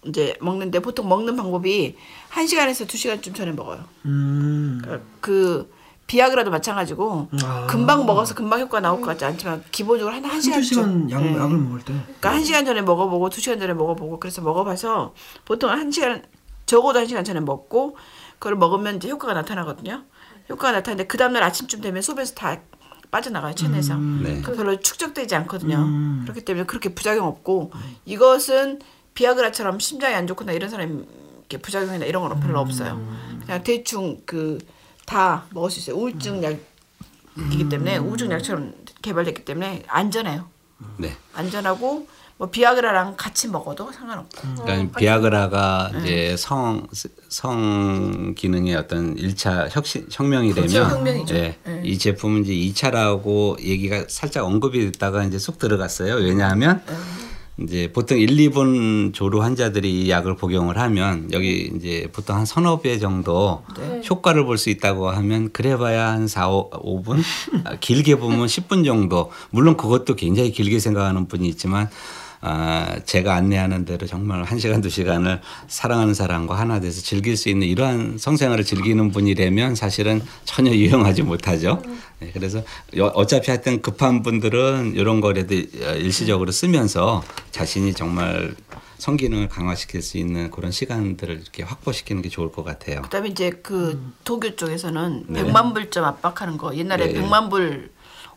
이제 0.06 0.36
먹는데 0.40 0.80
보통 0.80 1.08
먹는 1.08 1.36
방법이 1.36 1.96
1시간에서 2.30 2.86
2시간쯤 2.86 3.34
전에 3.34 3.52
먹어요. 3.52 3.84
음. 4.04 4.80
그러니까 4.82 5.06
그 5.20 5.72
비약이라도 6.06 6.50
마찬가지고 6.50 7.28
아. 7.42 7.66
금방 7.68 8.06
먹어서 8.06 8.34
금방 8.34 8.60
효과 8.60 8.80
나올 8.80 9.00
것 9.00 9.06
같지 9.08 9.24
않지만 9.24 9.62
기본적으로 9.70 10.14
한 10.14 10.22
1시간쯤 10.22 10.64
시간 10.64 11.10
약, 11.10 11.22
네. 11.22 11.34
약을 11.34 11.56
먹을 11.56 11.80
때. 11.80 11.92
그러니까 12.04 12.32
한 12.32 12.44
시간 12.44 12.64
전에 12.64 12.82
먹어보고 12.82 13.28
두 13.30 13.40
시간 13.40 13.58
전에 13.58 13.74
먹어보고 13.74 14.18
그래서 14.18 14.40
먹어봐서 14.40 15.14
보통 15.44 15.70
한 15.70 15.90
시간 15.90 16.22
적어도 16.64 16.98
한 16.98 17.06
시간 17.06 17.24
전에 17.24 17.40
먹고 17.40 17.96
그걸 18.38 18.56
먹으면 18.56 18.96
이제 18.96 19.08
효과가 19.08 19.34
나타나거든요. 19.34 20.04
효과가 20.48 20.72
나타나는데 20.72 21.06
그 21.06 21.18
다음날 21.18 21.42
아침쯤 21.42 21.80
되면 21.80 22.02
속에서 22.02 22.34
다 22.34 22.60
빠져나가요 23.10 23.54
체내에서. 23.54 23.96
네. 23.96 24.42
그 24.42 24.54
별로 24.54 24.78
축적되지 24.78 25.34
않거든요. 25.34 25.76
음. 25.76 26.20
그렇기 26.24 26.44
때문에 26.44 26.66
그렇게 26.66 26.94
부작용 26.94 27.26
없고 27.26 27.72
이것은 28.04 28.80
비아그라처럼 29.14 29.80
심장이 29.80 30.14
안 30.14 30.26
좋거나 30.26 30.52
이런 30.52 30.70
사람이 30.70 31.04
이렇게 31.40 31.58
부작용이나 31.58 32.04
이런 32.04 32.28
건 32.28 32.38
별로 32.40 32.60
없어요. 32.60 33.00
그냥 33.44 33.62
대충 33.62 34.20
그 34.24 34.58
다 35.08 35.46
먹을 35.50 35.70
수 35.70 35.80
있어요. 35.80 35.96
우울증 35.96 36.42
약이기 36.42 37.70
때문에 37.70 37.96
우울증 37.96 38.30
약처럼 38.30 38.74
개발됐기 39.00 39.46
때문에 39.46 39.84
안전해요. 39.88 40.50
네. 40.98 41.16
안전하고 41.32 42.06
뭐 42.38 42.48
비아그라랑 42.50 43.14
같이 43.16 43.48
먹어도 43.48 43.90
상관없고. 43.90 44.62
그러니까 44.62 44.98
비아그라가 44.98 45.90
이제 46.00 46.36
성, 46.38 46.86
성 47.28 48.34
기능의 48.36 48.76
어떤 48.76 49.16
1차 49.16 49.68
혁신, 49.70 50.06
혁명이라면 50.10 50.68
그렇죠, 50.70 50.96
혁명이죠. 50.96 51.34
예, 51.34 51.56
네. 51.64 51.82
이 51.84 51.98
제품은 51.98 52.44
이제 52.46 52.52
2차라고 52.88 53.60
얘기가 53.60 54.04
살짝 54.08 54.44
언급이 54.44 54.84
됐다가 54.92 55.24
이제 55.24 55.36
쑥 55.38 55.58
들어갔어요. 55.58 56.14
왜냐하면 56.14 56.80
이제 57.60 57.90
보통 57.92 58.16
1, 58.20 58.28
2분 58.28 59.12
조루 59.12 59.42
환자들이 59.42 60.02
이 60.04 60.08
약을 60.10 60.36
복용을 60.36 60.78
하면 60.78 61.28
여기 61.32 61.72
이제 61.74 62.06
보통 62.12 62.36
한 62.36 62.46
서너 62.46 62.78
배 62.80 63.00
정도 63.00 63.64
효과를 64.08 64.44
볼 64.44 64.58
수 64.58 64.70
있다고 64.70 65.10
하면 65.10 65.50
그래봐야 65.52 66.06
한 66.06 66.28
4, 66.28 66.48
5, 66.48 67.02
분? 67.02 67.20
길게 67.80 68.14
보면 68.14 68.46
10분 68.46 68.84
정도. 68.84 69.32
물론 69.50 69.76
그것도 69.76 70.14
굉장히 70.14 70.52
길게 70.52 70.78
생각하는 70.78 71.26
분이 71.26 71.48
있지만 71.48 71.90
아, 72.40 72.96
제가 73.04 73.34
안내하는 73.34 73.84
대로 73.84 74.06
정말 74.06 74.42
한 74.44 74.58
시간 74.58 74.80
두 74.80 74.88
시간을 74.90 75.40
사랑하는 75.66 76.14
사람과 76.14 76.58
하나 76.58 76.78
돼서 76.80 77.02
즐길 77.02 77.36
수 77.36 77.48
있는 77.48 77.66
이러한 77.66 78.18
성생활을 78.18 78.64
즐기는 78.64 79.10
분이라면 79.10 79.74
사실은 79.74 80.22
전혀 80.44 80.70
유용하지 80.72 81.22
못하죠. 81.22 81.82
네, 82.20 82.30
그래서 82.32 82.62
여- 82.96 83.06
어차피 83.14 83.50
하여튼 83.50 83.82
급한 83.82 84.22
분들은 84.22 84.94
이런 84.94 85.20
거라도 85.20 85.54
어, 85.54 85.94
일시적으로 85.94 86.52
쓰면서 86.52 87.22
자신이 87.50 87.94
정말 87.94 88.54
성기능을 88.98 89.48
강화시킬 89.48 90.02
수 90.02 90.18
있는 90.18 90.50
그런 90.50 90.72
시간들을 90.72 91.40
이렇게 91.40 91.62
확보시키는 91.62 92.22
게 92.22 92.28
좋을 92.28 92.50
것 92.50 92.64
같아요. 92.64 93.02
그다음에 93.02 93.28
이제 93.28 93.50
그 93.62 94.12
도교 94.24 94.56
쪽에서는 94.56 95.26
100만 95.30 95.72
불점 95.74 96.04
압박하는 96.04 96.56
거 96.58 96.74
옛날에 96.76 97.12
네. 97.12 97.20
100만 97.20 97.48
불 97.50 97.90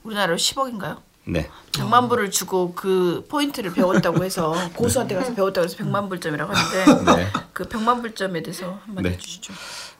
우리나라로 0.03 0.37
10억인가요? 0.37 0.97
네. 1.25 1.47
100만 1.73 2.09
불을 2.09 2.31
주고 2.31 2.73
그 2.73 3.25
포인트를 3.29 3.73
배웠다고 3.73 4.23
해서 4.23 4.53
고수한테 4.75 5.15
가서 5.15 5.33
배웠다고 5.33 5.65
해서 5.65 5.77
100만 5.77 6.09
불점이라고 6.09 6.53
하는데 6.53 7.15
네. 7.15 7.27
그 7.53 7.67
100만 7.67 8.01
불점에 8.01 8.41
대해서 8.41 8.79
한마디 8.85 9.09
네. 9.09 9.15
해주시죠. 9.15 9.53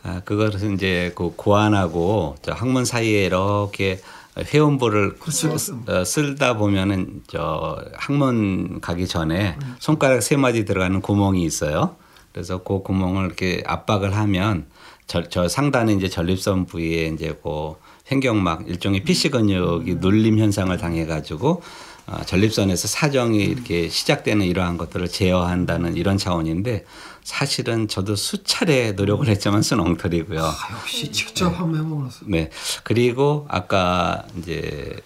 아, 0.03 0.21
그것은 0.25 0.73
이제 0.73 1.11
그 1.15 1.33
고안하고 1.35 2.37
저 2.41 2.53
학문 2.53 2.85
사이에 2.85 3.25
이렇게 3.25 4.01
회원부를 4.37 5.17
쓰, 5.29 5.47
어, 5.87 6.03
쓰다 6.03 6.57
보면은 6.57 7.21
저 7.27 7.77
학문 7.93 8.81
가기 8.81 9.07
전에 9.07 9.57
손가락 9.79 10.21
세 10.21 10.37
마디 10.37 10.65
들어가는 10.65 11.01
구멍이 11.01 11.43
있어요. 11.43 11.95
그래서 12.31 12.63
그 12.63 12.81
구멍을 12.81 13.25
이렇게 13.25 13.61
압박을 13.65 14.15
하면 14.15 14.65
저, 15.05 15.23
저 15.23 15.47
상단에 15.49 15.93
이제 15.93 16.07
전립선 16.07 16.65
부위에 16.65 17.07
이제 17.07 17.37
그 17.43 17.75
횡격막 18.11 18.67
일종의 18.67 19.03
피시 19.03 19.29
근육이 19.29 19.95
눌림 19.95 20.37
현상을 20.37 20.75
당해 20.77 21.05
가지고 21.05 21.61
어, 22.07 22.17
전립선에서 22.25 22.87
사정이 22.87 23.37
이렇게 23.37 23.87
시작되는 23.87 24.45
이러한 24.45 24.77
것들을 24.77 25.07
제어한다는 25.07 25.95
이런 25.95 26.17
차원인데 26.17 26.85
사실은 27.23 27.87
저도 27.87 28.15
수차례 28.15 28.91
노력을 28.93 29.25
했지만 29.27 29.61
쓴 29.61 29.79
엉터리고요. 29.79 30.43
아, 30.43 30.55
역시 30.73 31.11
직접 31.11 31.47
한번 31.57 31.79
해먹었어. 31.79 32.25
네. 32.25 32.49
그리고 32.83 33.45
아까 33.49 34.23
이제 34.37 34.97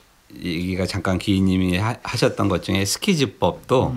얘기가 0.41 0.85
잠깐 0.85 1.19
기인님이 1.19 1.77
하- 1.77 1.97
하셨던 2.01 2.47
것 2.47 2.63
중에 2.63 2.85
스키즈법도 2.85 3.95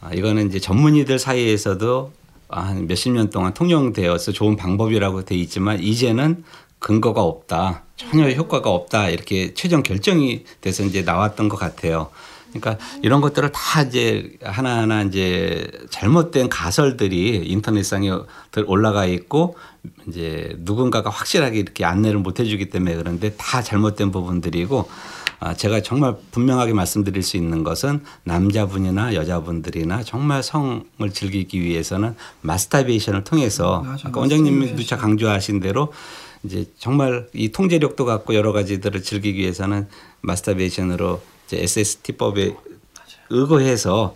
아, 0.00 0.14
이거는 0.14 0.48
이제 0.48 0.60
전문의들 0.60 1.18
사이에서도 1.18 2.12
한 2.48 2.86
몇십 2.86 3.12
년 3.12 3.28
동안 3.30 3.52
통용되어서 3.54 4.30
좋은 4.30 4.56
방법이라고 4.56 5.24
돼 5.24 5.34
있지만 5.34 5.80
이제는 5.82 6.44
근거가 6.86 7.20
없다. 7.20 7.82
전혀 7.96 8.30
효과가 8.30 8.70
없다. 8.70 9.08
이렇게 9.08 9.54
최종 9.54 9.82
결정이 9.82 10.44
돼서 10.60 10.84
이제 10.84 11.02
나왔던 11.02 11.48
것 11.48 11.56
같아요. 11.56 12.10
그러니까 12.52 12.78
이런 13.02 13.20
것들을 13.20 13.50
다 13.50 13.82
이제 13.82 14.30
하나하나 14.40 15.02
이제 15.02 15.66
잘못된 15.90 16.48
가설들이 16.48 17.42
인터넷상에 17.44 18.10
들- 18.52 18.64
올라가 18.68 19.04
있고 19.04 19.56
이제 20.06 20.54
누군가가 20.60 21.10
확실하게 21.10 21.58
이렇게 21.58 21.84
안내를 21.84 22.20
못 22.20 22.38
해주기 22.38 22.70
때문에 22.70 22.94
그런데 22.94 23.34
다 23.36 23.62
잘못된 23.62 24.12
부분들이고 24.12 24.88
아, 25.40 25.54
제가 25.54 25.82
정말 25.82 26.14
분명하게 26.30 26.72
말씀드릴 26.72 27.22
수 27.24 27.36
있는 27.36 27.64
것은 27.64 28.04
남자분이나 28.22 29.14
여자분들이나 29.14 30.04
정말 30.04 30.44
성을 30.44 30.84
즐기기 31.12 31.60
위해서는 31.60 32.14
마스터베이션을 32.42 33.24
통해서 33.24 33.82
맞아, 33.82 34.08
아까 34.08 34.20
원장님이. 34.20 34.76
누차 34.76 34.96
강조하신 34.96 35.58
대로 35.60 35.92
이제 36.46 36.64
정말 36.78 37.28
이 37.34 37.50
통제력도 37.52 38.04
갖고 38.04 38.34
여러 38.34 38.52
가지들을 38.52 39.02
즐기기 39.02 39.40
위해서는 39.40 39.88
마스터베이션으로 40.22 41.20
이제 41.46 41.58
SST법에 41.62 42.54
의거해서 43.30 44.14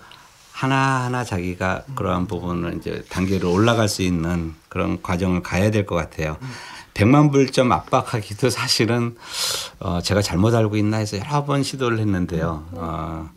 하나하나 0.52 1.24
자기가 1.24 1.84
그러한 1.94 2.26
부분을 2.26 2.76
이제 2.78 3.02
단계로 3.08 3.52
올라갈 3.52 3.88
수 3.88 4.02
있는 4.02 4.54
그런 4.68 5.00
과정을 5.02 5.42
가야 5.42 5.70
될 5.70 5.86
것 5.86 5.94
같아요. 5.96 6.36
백만 6.94 7.30
불점 7.30 7.72
압박하기도 7.72 8.50
사실은 8.50 9.16
어 9.78 10.00
제가 10.02 10.22
잘못 10.22 10.54
알고 10.54 10.76
있나 10.76 10.98
해서 10.98 11.18
여러 11.18 11.44
번 11.44 11.62
시도를 11.62 11.98
했는데요. 11.98 12.66
어 12.72 13.30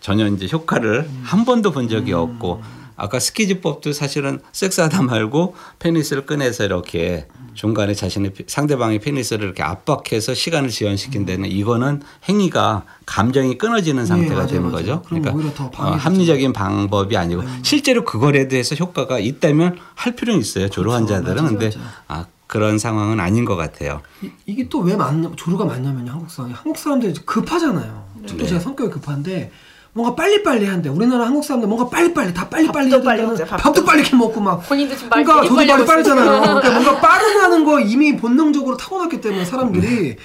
전혀 0.00 0.26
이제 0.28 0.48
효과를 0.52 1.08
한 1.22 1.44
번도 1.44 1.70
본 1.72 1.88
적이 1.88 2.12
없고 2.14 2.62
아까 3.02 3.18
스키즈법도 3.18 3.92
사실은 3.94 4.40
섹스하다 4.52 5.02
말고 5.02 5.54
페니스를 5.78 6.26
꺼내서 6.26 6.64
이렇게 6.64 7.26
중간에 7.54 7.94
자신의 7.94 8.34
피- 8.34 8.44
상대방의 8.46 8.98
페니스를 8.98 9.44
이렇게 9.46 9.62
압박해서 9.62 10.34
시간을 10.34 10.68
지연시킨다는 10.68 11.48
이거는 11.50 12.02
행위가 12.28 12.84
감정이 13.06 13.56
끊어지는 13.56 14.04
상태가 14.04 14.34
맞아요, 14.34 14.46
되는 14.48 14.70
맞아요. 14.70 15.02
거죠. 15.02 15.52
더 15.54 15.64
어. 15.78 15.92
합리적인 15.92 16.52
방법이 16.52 17.16
아니고 17.16 17.42
실제로 17.62 18.04
그거에 18.04 18.48
대해서 18.48 18.74
효과가 18.74 19.18
있다면 19.18 19.78
할 19.94 20.14
필요는 20.14 20.40
있어요. 20.40 20.68
조로 20.68 20.92
환자들은 20.92 21.36
맞아요, 21.36 21.48
근데. 21.58 21.70
아 22.06 22.26
그런 22.46 22.78
상황은 22.78 23.18
아닌 23.18 23.44
것 23.46 23.56
같아요. 23.56 24.02
이, 24.22 24.28
이게 24.44 24.68
또왜 24.68 24.96
많냐 24.96 25.30
조류가 25.36 25.64
많냐면요 25.64 26.10
한국 26.12 26.30
사람 26.30 26.52
한국 26.52 26.76
사람들이 26.76 27.14
급하잖아요. 27.24 28.04
특히 28.26 28.42
네. 28.42 28.48
제가 28.48 28.60
성격이 28.60 28.90
급한데 28.92 29.50
뭔가 29.92 30.14
빨리빨리 30.14 30.66
한대. 30.66 30.88
우리나라 30.88 31.26
한국 31.26 31.44
사람들 31.44 31.68
뭔가 31.68 31.88
빨리빨리 31.88 32.32
다 32.32 32.48
빨리빨리 32.48 32.90
밥도 32.90 33.04
빨리 33.04 33.22
먹자, 33.22 33.44
밥도. 33.44 33.62
밥도 33.62 33.84
빨리 33.84 34.00
이렇게 34.02 34.16
먹고 34.16 34.40
막 34.40 34.58
본인도 34.68 34.94
지금 34.94 35.08
말 35.08 35.24
그러니까 35.24 35.42
저도 35.48 35.56
빨리 35.56 35.68
말이 35.72 35.86
빠르잖아요. 35.86 36.40
그러니까 36.40 36.70
뭔가 36.70 37.00
빠르다는 37.00 37.64
거 37.64 37.80
이미 37.80 38.16
본능적으로 38.16 38.76
타고났기 38.76 39.20
때문에 39.20 39.44
사람들이 39.44 40.16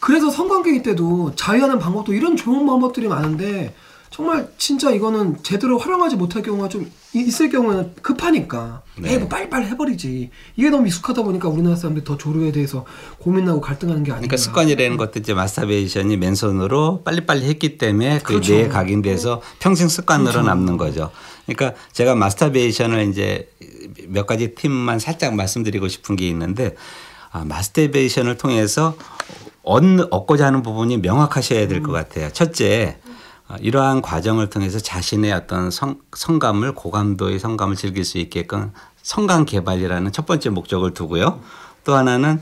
그래서 0.00 0.30
성관계일 0.30 0.82
때도 0.82 1.34
자위하는 1.36 1.78
방법도 1.78 2.12
이런 2.14 2.34
좋은 2.36 2.66
방법들이 2.66 3.06
많은데 3.06 3.72
정말 4.12 4.46
진짜 4.58 4.90
이거는 4.90 5.38
제대로 5.42 5.78
활용하지 5.78 6.16
못할 6.16 6.42
경우가 6.42 6.68
좀 6.68 6.90
이- 7.14 7.20
있을 7.20 7.48
경우에는 7.48 7.94
급하니까 8.02 8.82
네. 8.98 9.12
에이 9.12 9.18
뭐 9.18 9.28
빨리빨리 9.28 9.66
해버리지 9.68 10.30
이게 10.56 10.68
너무 10.70 10.86
익숙하다 10.86 11.22
보니까 11.22 11.48
우리나라 11.48 11.74
사람들이 11.76 12.04
더 12.04 12.16
조류에 12.18 12.52
대해서 12.52 12.84
고민하고 13.20 13.60
갈등하는 13.60 14.02
게 14.04 14.12
아닌가 14.12 14.28
그러니까 14.28 14.36
습관이라는 14.36 14.96
것도 14.98 15.18
이제 15.18 15.32
마스터베이션이 15.32 16.18
맨손으로 16.18 17.02
빨리빨리 17.04 17.46
했기 17.48 17.78
때문에 17.78 18.18
그 18.18 18.24
그렇죠. 18.34 18.52
뇌에 18.52 18.68
각인돼서 18.68 19.40
평생 19.60 19.88
습관으로 19.88 20.42
남는 20.42 20.76
거죠. 20.76 21.10
그러니까 21.46 21.78
제가 21.92 22.14
마스터베이션을 22.14 23.08
이제 23.08 23.50
몇 24.08 24.26
가지 24.26 24.54
팁만 24.54 24.98
살짝 24.98 25.34
말씀드리고 25.34 25.88
싶은 25.88 26.16
게 26.16 26.28
있는데 26.28 26.74
아, 27.30 27.44
마스터베이션을 27.46 28.36
통해서 28.36 28.94
얻, 29.64 29.82
얻고자 30.10 30.46
하는 30.46 30.62
부분이 30.62 30.98
명확하셔야 30.98 31.68
될 31.68 31.82
것 31.82 31.92
같아요. 31.92 32.30
첫째, 32.32 32.98
어, 33.01 33.01
이러한 33.60 34.02
과정을 34.02 34.50
통해서 34.50 34.78
자신의 34.78 35.32
어떤 35.32 35.70
성, 35.70 35.96
성감을 36.14 36.74
고감도의 36.74 37.38
성감을 37.38 37.76
즐길 37.76 38.04
수 38.04 38.18
있게끔 38.18 38.72
성감 39.02 39.44
개발이라는 39.44 40.12
첫 40.12 40.26
번째 40.26 40.50
목적을 40.50 40.94
두고요. 40.94 41.40
또 41.84 41.94
하나는 41.94 42.40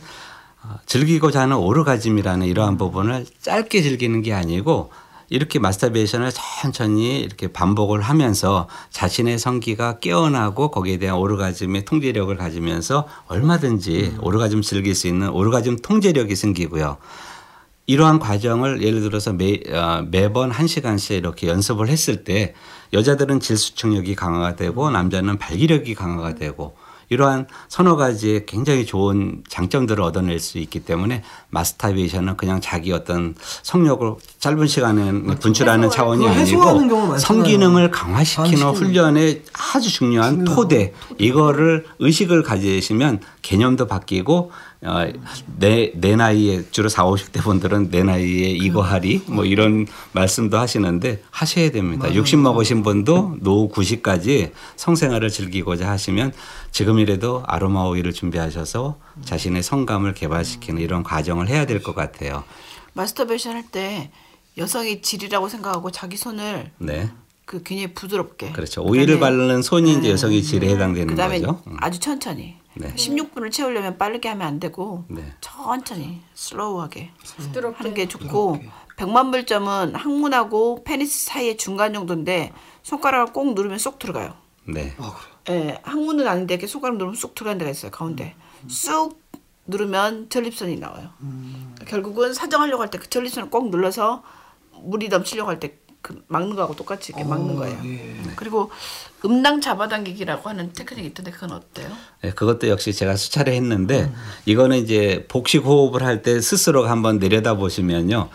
어, 0.62 0.76
즐기고자 0.86 1.40
하는 1.40 1.56
오르가즘이라는 1.56 2.46
이러한 2.46 2.76
부분을 2.76 3.26
짧게 3.40 3.82
즐기는 3.82 4.20
게 4.22 4.34
아니고 4.34 4.90
이렇게 5.30 5.60
마스터베이션을 5.60 6.32
천천히 6.32 7.20
이렇게 7.20 7.48
반복을 7.48 8.02
하면서 8.02 8.68
자신의 8.90 9.38
성기가 9.38 10.00
깨어나고 10.00 10.72
거기에 10.72 10.98
대한 10.98 11.16
오르가즘의 11.18 11.84
통제력을 11.84 12.36
가지면서 12.36 13.06
얼마든지 13.28 14.16
오르가즘 14.20 14.60
즐길 14.60 14.94
수 14.96 15.06
있는 15.06 15.30
오르가즘 15.30 15.76
통제력이 15.76 16.34
생기고요. 16.34 16.98
이러한 17.90 18.20
과정을 18.20 18.82
예를 18.84 19.00
들어서 19.00 19.32
매, 19.32 19.58
어, 19.68 20.06
매번 20.08 20.52
한 20.52 20.68
시간씩 20.68 21.16
이렇게 21.16 21.48
연습을 21.48 21.88
했을 21.88 22.22
때 22.22 22.54
여자들은 22.92 23.40
질수청력이 23.40 24.14
강화가 24.14 24.54
되고 24.54 24.90
남자는 24.90 25.38
발기력이 25.38 25.96
강화가 25.96 26.36
되고 26.36 26.76
이러한 27.08 27.48
서너 27.68 27.96
가지의 27.96 28.46
굉장히 28.46 28.86
좋은 28.86 29.42
장점들을 29.48 30.00
얻어낼 30.04 30.38
수 30.38 30.58
있기 30.58 30.78
때문에 30.78 31.24
마스터베이션은 31.48 32.36
그냥 32.36 32.60
자기 32.60 32.92
어떤 32.92 33.34
성욕을 33.40 34.14
짧은 34.38 34.68
시간에 34.68 35.10
분출하는 35.40 35.90
차원이 35.90 36.28
아니고. 36.28 37.18
성기능을 37.18 37.90
강화시키는. 37.90 38.68
훈련의 38.68 39.42
아주 39.52 39.90
중요한. 39.90 40.44
토대 40.44 40.94
이거를 41.18 41.86
의식을 41.98 42.44
가지시면 42.44 43.18
개념도 43.42 43.88
바뀌고 43.88 44.52
어, 44.52 44.52
내, 45.58 45.92
내 45.94 46.16
나이에 46.16 46.64
주로 46.70 46.88
4, 46.88 47.04
50대 47.04 47.42
분들은 47.42 47.90
내 47.90 48.02
나이에 48.02 48.48
이거 48.50 48.80
하리 48.80 49.22
뭐 49.26 49.44
이런 49.44 49.86
말씀도 50.12 50.58
하시는데 50.58 51.22
하셔야 51.30 51.70
됩니다. 51.70 52.12
60 52.14 52.38
먹으신 52.38 52.82
분도 52.82 53.36
노후 53.40 53.68
90까지 53.70 54.52
성생활을 54.76 55.28
즐기고자 55.28 55.90
하시면 55.90 56.32
지금이라도 56.70 57.42
아로마 57.46 57.82
오일을 57.84 58.12
준비하셔서 58.14 58.98
자신의 59.24 59.62
성감을 59.62 60.14
개발시키는 60.14 60.80
이런 60.80 61.02
과정을 61.02 61.48
해야 61.48 61.66
될 61.66 61.82
것 61.82 61.94
같아요. 61.94 62.44
마스터베이션 62.94 63.54
할 63.54 63.64
때 63.70 64.10
여성이 64.58 65.00
질이라고 65.00 65.48
생각하고 65.48 65.90
자기 65.90 66.16
손을 66.16 66.70
네. 66.78 67.08
그 67.44 67.62
굉장히 67.62 67.94
부드럽게 67.94 68.52
그렇죠. 68.52 68.82
오일을 68.82 69.18
바르는 69.20 69.62
손이 69.62 69.98
이제 69.98 70.10
여성의 70.10 70.42
질에 70.42 70.68
해당되는 70.70 71.08
그다음에 71.08 71.40
거죠. 71.40 71.62
음. 71.66 71.76
아주 71.80 71.98
천천히 72.00 72.56
네. 72.74 72.94
16분을 72.94 73.50
채우려면 73.50 73.98
빠르게 73.98 74.28
하면 74.28 74.46
안 74.46 74.60
되고 74.60 75.04
네. 75.08 75.24
천천히 75.40 76.22
슬로우하게 76.34 77.10
부드럽게 77.36 77.76
하는 77.78 77.94
게 77.94 78.06
좋고 78.08 78.60
100만 78.96 79.32
불점은 79.32 79.94
항문하고 79.94 80.84
페니스 80.84 81.24
사이의 81.26 81.56
중간 81.56 81.92
정도인데 81.92 82.52
손가락을 82.82 83.32
꼭 83.32 83.54
누르면 83.54 83.78
쏙 83.78 83.98
들어가요. 83.98 84.34
네. 84.64 84.94
아, 84.98 85.14
그래. 85.44 85.56
예, 85.56 85.78
항문은 85.82 86.28
아닌데 86.28 86.54
이렇게 86.54 86.66
손가락 86.66 86.96
누르면 86.96 87.14
쏙 87.16 87.34
들어가는 87.34 87.58
데가 87.58 87.70
있어요 87.70 87.90
가운데 87.90 88.34
쑥 88.68 89.20
누르면 89.66 90.28
전립선이 90.30 90.76
나와요. 90.76 91.10
결국은 91.86 92.34
사정하려고 92.34 92.82
할 92.82 92.90
때 92.90 92.98
그 92.98 93.08
전립선을 93.08 93.50
꼭 93.50 93.70
눌러서 93.70 94.22
물이 94.82 95.08
넘치려고 95.08 95.50
할 95.50 95.58
때 95.60 95.78
그 96.02 96.22
막는 96.28 96.56
거하고 96.56 96.74
똑같이 96.76 97.12
이렇게 97.12 97.24
막는 97.28 97.56
거예요. 97.56 97.78
예. 97.84 98.16
그리고 98.36 98.70
음낭 99.24 99.60
잡아당기기라고 99.60 100.48
하는 100.48 100.72
테크닉이 100.72 101.08
있던데 101.08 101.30
그건 101.30 101.52
어때요? 101.52 101.88
네, 102.22 102.30
그것도 102.32 102.68
역시 102.68 102.92
제가 102.94 103.16
수차례 103.16 103.54
했는데 103.54 104.10
이거는 104.46 104.78
이제 104.78 105.26
복식 105.28 105.64
호흡을 105.64 106.02
할 106.02 106.22
때 106.22 106.40
스스로 106.40 106.86
한번 106.86 107.18
내려다 107.18 107.54
보시면요. 107.54 108.28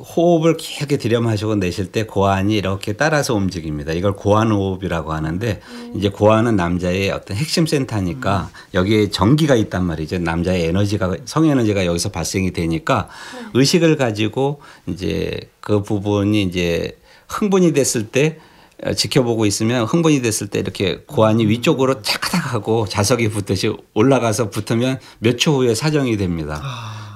호흡을 0.00 0.56
길게 0.56 0.96
들여 0.96 1.20
마시고 1.20 1.56
내쉴 1.56 1.92
때 1.92 2.04
고환이 2.04 2.56
이렇게 2.56 2.94
따라서 2.94 3.34
움직입니다. 3.34 3.92
이걸 3.92 4.14
고환 4.14 4.50
호흡이라고 4.50 5.12
하는데 5.12 5.60
이제 5.94 6.08
고환은 6.08 6.56
남자의 6.56 7.10
어떤 7.10 7.36
핵심 7.36 7.66
센터니까 7.66 8.50
여기에 8.74 9.10
전기가 9.10 9.54
있단 9.56 9.84
말이죠. 9.84 10.18
남자의 10.18 10.64
에너지가 10.66 11.16
성 11.26 11.44
에너지가 11.46 11.84
여기서 11.84 12.08
발생이 12.10 12.52
되니까 12.52 13.08
의식을 13.54 13.96
가지고 13.96 14.60
이제 14.86 15.38
그 15.60 15.82
부분이 15.82 16.42
이제 16.42 16.96
흥분이 17.28 17.72
됐을 17.74 18.08
때 18.08 18.38
어, 18.82 18.94
지켜보고 18.94 19.44
있으면 19.44 19.84
흥분이 19.84 20.22
됐을 20.22 20.46
때 20.46 20.58
이렇게 20.58 21.00
고환이 21.06 21.46
위쪽으로 21.46 22.00
차카닥 22.00 22.54
하고 22.54 22.86
자석이 22.88 23.28
붙듯이 23.28 23.70
올라가서 23.92 24.48
붙으면 24.48 24.98
몇 25.18 25.36
초 25.36 25.52
후에 25.56 25.74
사정이 25.74 26.16
됩니다. 26.16 26.62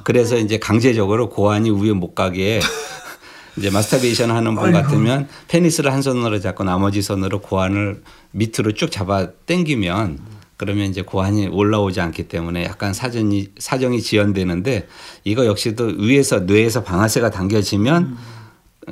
그래서 0.04 0.36
이제 0.36 0.58
강제적으로 0.58 1.30
고환이 1.30 1.70
위에 1.70 1.92
못 1.92 2.14
가게 2.14 2.60
이제 3.56 3.70
마스터베이션 3.70 4.30
하는 4.30 4.54
분 4.54 4.72
같으면 4.72 5.28
페니스를 5.48 5.92
한 5.92 6.02
손으로 6.02 6.40
잡고 6.40 6.64
나머지 6.64 7.02
손으로 7.02 7.40
고환을 7.40 8.02
밑으로 8.32 8.72
쭉 8.72 8.90
잡아 8.90 9.28
당기면 9.46 10.18
그러면 10.56 10.86
이제 10.86 11.02
고환이 11.02 11.48
올라오지 11.48 12.00
않기 12.00 12.28
때문에 12.28 12.64
약간 12.64 12.92
사정이 12.92 13.48
사정이 13.58 14.02
지연되는데 14.02 14.86
이거 15.24 15.46
역시도 15.46 15.94
위에서 15.98 16.40
뇌에서 16.40 16.84
방아쇠가 16.84 17.30
당겨지면 17.30 18.16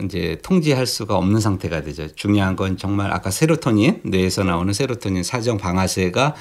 이제 0.04 0.38
통제할 0.42 0.86
수가 0.86 1.16
없는 1.16 1.40
상태가 1.40 1.82
되죠. 1.82 2.08
중요한 2.14 2.56
건 2.56 2.76
정말 2.76 3.12
아까 3.12 3.30
세로토닌 3.30 4.00
뇌에서 4.04 4.42
나오는 4.42 4.72
세로토닌 4.72 5.22
사정 5.22 5.58
방아쇠가 5.58 6.34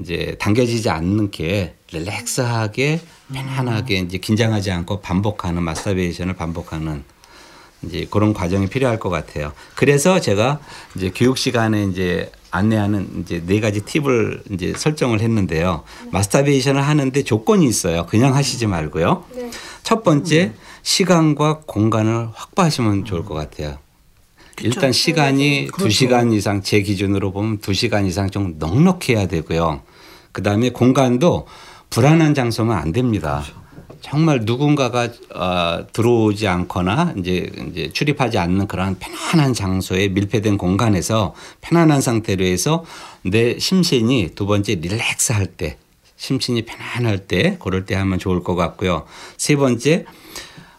이제 0.00 0.36
당겨지지 0.38 0.90
않는 0.90 1.30
게 1.30 1.74
릴렉스하게 1.92 3.00
편안하게 3.32 3.98
이제 4.00 4.18
긴장하지 4.18 4.70
않고 4.70 5.00
반복하는 5.00 5.62
마스터베이션을 5.62 6.34
반복하는 6.34 7.04
이제 7.82 8.06
그런 8.10 8.32
과정이 8.32 8.68
필요할 8.68 8.98
것 8.98 9.08
같아요. 9.08 9.52
그래서 9.74 10.20
제가 10.20 10.60
이제 10.96 11.10
교육 11.14 11.38
시간에 11.38 11.84
이제 11.84 12.30
안내하는 12.50 13.22
이제 13.22 13.42
네 13.46 13.60
가지 13.60 13.82
팁을 13.82 14.42
이제 14.50 14.72
설정을 14.76 15.20
했는데요. 15.20 15.84
마스터베이션을 16.10 16.82
하는데 16.82 17.22
조건이 17.22 17.66
있어요. 17.66 18.06
그냥 18.06 18.34
하시지 18.34 18.66
말고요. 18.66 19.24
네. 19.34 19.50
첫 19.82 20.02
번째 20.02 20.52
시간과 20.82 21.60
공간을 21.66 22.30
확보하시면 22.34 23.04
좋을 23.04 23.24
것 23.24 23.34
같아요. 23.34 23.78
일단 24.62 24.92
시간이 24.92 25.68
두 25.78 25.88
시간 25.90 26.32
이상 26.32 26.62
제 26.62 26.82
기준으로 26.82 27.32
보면 27.32 27.58
두 27.58 27.72
시간 27.74 28.06
이상 28.06 28.28
좀 28.30 28.56
넉넉해야 28.58 29.28
되고요. 29.28 29.82
그 30.38 30.42
다음에 30.44 30.70
공간도 30.70 31.48
불안한 31.90 32.32
장소면 32.32 32.78
안 32.78 32.92
됩니다. 32.92 33.42
정말 34.02 34.42
누군가가 34.44 35.08
어, 35.34 35.84
들어오지 35.92 36.46
않거나 36.46 37.14
이제 37.16 37.50
이제 37.68 37.90
출입하지 37.92 38.38
않는 38.38 38.68
그런 38.68 38.96
편안한 39.00 39.52
장소에 39.52 40.06
밀폐된 40.10 40.56
공간에서 40.56 41.34
편안한 41.60 42.00
상태로 42.00 42.44
해서 42.44 42.84
내 43.22 43.58
심신이 43.58 44.30
두 44.36 44.46
번째 44.46 44.76
relax 44.76 45.32
할 45.32 45.46
때 45.56 45.76
심신이 46.16 46.62
편안할 46.64 47.26
때 47.26 47.56
그럴 47.60 47.84
때 47.84 47.96
하면 47.96 48.20
좋을 48.20 48.44
것 48.44 48.54
같고요. 48.54 49.06
세 49.36 49.56
번째 49.56 50.04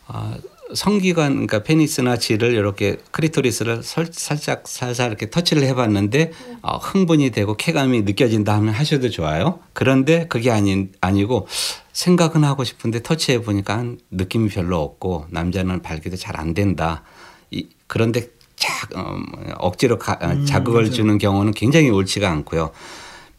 어, 0.08 0.36
성기관 0.74 1.32
그러니까 1.34 1.64
페니스나 1.64 2.18
질을 2.18 2.54
이렇게 2.54 2.98
클리토리스를 3.12 3.82
설, 3.84 4.08
살짝 4.12 4.68
살살 4.68 5.08
이렇게 5.10 5.30
터치를 5.30 5.64
해봤는데 5.64 6.32
어, 6.62 6.78
흥분이 6.78 7.32
되고 7.32 7.56
쾌감이 7.58 8.04
느껴진다 8.04 8.56
하면 8.56 8.74
하셔도 8.74 9.10
좋아요. 9.10 9.60
그런데 9.74 10.28
그게 10.28 10.52
아닌 10.52 10.92
아니고 11.02 11.48
생각은 11.94 12.44
하고 12.44 12.64
싶은데 12.64 13.02
터치해 13.02 13.42
보니까 13.42 13.84
느낌이 14.12 14.50
별로 14.50 14.80
없고 14.82 15.26
남자는 15.30 15.82
발기도 15.82 16.16
잘 16.18 16.38
안 16.40 16.54
된다. 16.54 17.04
이, 17.52 17.68
그런데 17.88 18.28
자, 18.56 18.74
어, 18.96 19.18
억지로 19.58 19.98
가, 19.98 20.20
어, 20.22 20.46
자극을 20.46 20.92
주는 20.92 21.18
경우는 21.18 21.54
굉장히 21.54 21.90
옳지가 21.90 22.30
않고요. 22.30 22.72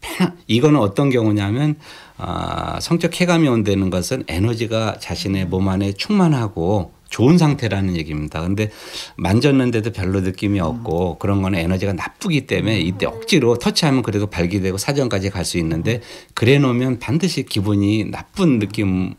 편- 0.01 0.35
이거는 0.47 0.79
어떤 0.79 1.09
경우냐면 1.09 1.75
아, 2.17 2.79
성적 2.81 3.09
쾌감이 3.11 3.47
온다는 3.47 3.89
것은 3.89 4.23
에너지가 4.27 4.97
자신의 4.99 5.45
몸 5.45 5.69
안에 5.69 5.93
충만하고 5.93 6.91
좋은 7.11 7.37
상태라는 7.37 7.97
얘기입니다. 7.97 8.41
근데 8.41 8.71
만졌는데도 9.17 9.91
별로 9.91 10.21
느낌이 10.21 10.59
없고 10.61 11.17
그런 11.19 11.41
거는 11.41 11.59
에너지가 11.59 11.91
나쁘기 11.93 12.47
때문에 12.47 12.79
이때 12.79 13.05
억지로 13.05 13.57
터치하면 13.59 14.01
그래도 14.01 14.27
발기되고 14.27 14.77
사전까지 14.79 15.29
갈 15.29 15.41
수 15.45 15.57
있는데 15.57 16.01
그래 16.33 16.57
놓으면 16.59 16.99
반드시 16.99 17.43
기분이 17.43 18.05
나쁜 18.11 18.59
느낌 18.59 19.15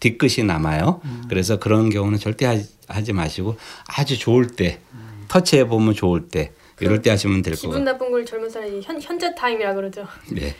뒤끝이 0.00 0.44
남아요. 0.44 1.00
그래서 1.28 1.58
그런 1.60 1.90
경우는 1.90 2.18
절대 2.18 2.44
하지, 2.46 2.68
하지 2.88 3.12
마시고 3.12 3.56
아주 3.86 4.18
좋을 4.18 4.48
때 4.48 4.80
터치해 5.28 5.68
보면 5.68 5.94
좋을 5.94 6.28
때 6.28 6.50
이럴 6.80 7.02
때 7.02 7.10
하시면 7.10 7.42
될것 7.42 7.60
기분 7.60 7.72
같아요. 7.78 7.92
나쁜 7.92 8.10
걸 8.10 8.26
젊은 8.26 8.50
사람이 8.50 8.80
현, 8.82 9.00
현재 9.00 9.32
타임이라 9.36 9.74
그러죠. 9.74 10.04
네. 10.32 10.56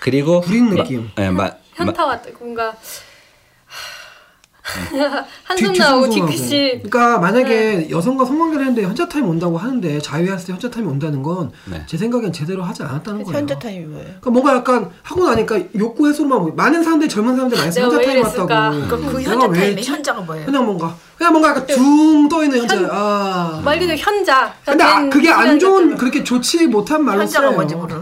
그리고 0.00 0.40
마- 0.40 0.82
느낌. 0.84 1.10
예, 1.18 1.28
마- 1.28 1.42
마- 1.48 1.54
현타 1.74 2.06
왔다 2.06 2.30
뭔가 2.38 2.74
한숨 5.44 5.72
뒤- 5.72 5.78
나오고. 5.78 6.08
뒤끝이 6.10 6.82
그러니까 6.82 7.18
만약에 7.18 7.88
여성과 7.90 8.24
성관계를 8.24 8.66
했는데 8.66 8.86
현자 8.86 9.08
타임 9.08 9.28
온다고 9.28 9.58
하는데 9.58 9.98
자위했을 10.00 10.46
때 10.46 10.52
현자 10.52 10.70
타임이 10.70 10.88
온다는 10.88 11.22
건제 11.22 11.52
네. 11.66 11.84
생각엔 11.98 12.32
제대로 12.32 12.62
하지 12.62 12.82
않았다는 12.82 13.24
거예요. 13.24 13.38
현자 13.38 13.58
타임이 13.58 13.86
뭐예요? 13.86 14.04
그러니까 14.20 14.30
뭔가 14.30 14.54
약간 14.56 14.90
하고 15.02 15.24
나니까 15.26 15.58
욕구 15.78 16.08
해소로만 16.08 16.38
보고 16.40 16.52
많은 16.54 16.82
사람들이 16.82 17.08
젊은 17.08 17.34
사람들 17.36 17.58
많이 17.58 17.70
현자 17.70 17.96
왜 17.98 18.04
타임? 18.06 18.22
왔다고. 18.22 18.46
그러니까 18.46 18.96
그 18.96 19.22
현자 19.22 19.46
왜 19.46 19.58
타임의? 19.60 19.84
현자가 19.84 20.20
뭐예요? 20.22 20.46
그냥 20.46 20.64
뭔가 20.66 20.94
그냥 21.16 21.32
뭔가 21.32 21.50
약간 21.50 21.66
둥 21.66 22.28
떠 22.28 22.44
있는 22.44 22.60
현자. 22.60 22.88
아. 22.92 23.60
말 23.64 23.78
그대로 23.78 23.98
현자. 23.98 24.54
근데 24.64 24.84
아, 24.84 25.00
된 25.00 25.10
그게 25.10 25.30
안 25.30 25.58
좋은. 25.58 25.96
그렇게 25.96 26.22
좋지 26.22 26.66
못한 26.68 27.04
말로 27.04 27.20
현자가 27.22 27.46
써요. 27.48 27.54
뭔지 27.56 27.74
모르. 27.74 28.00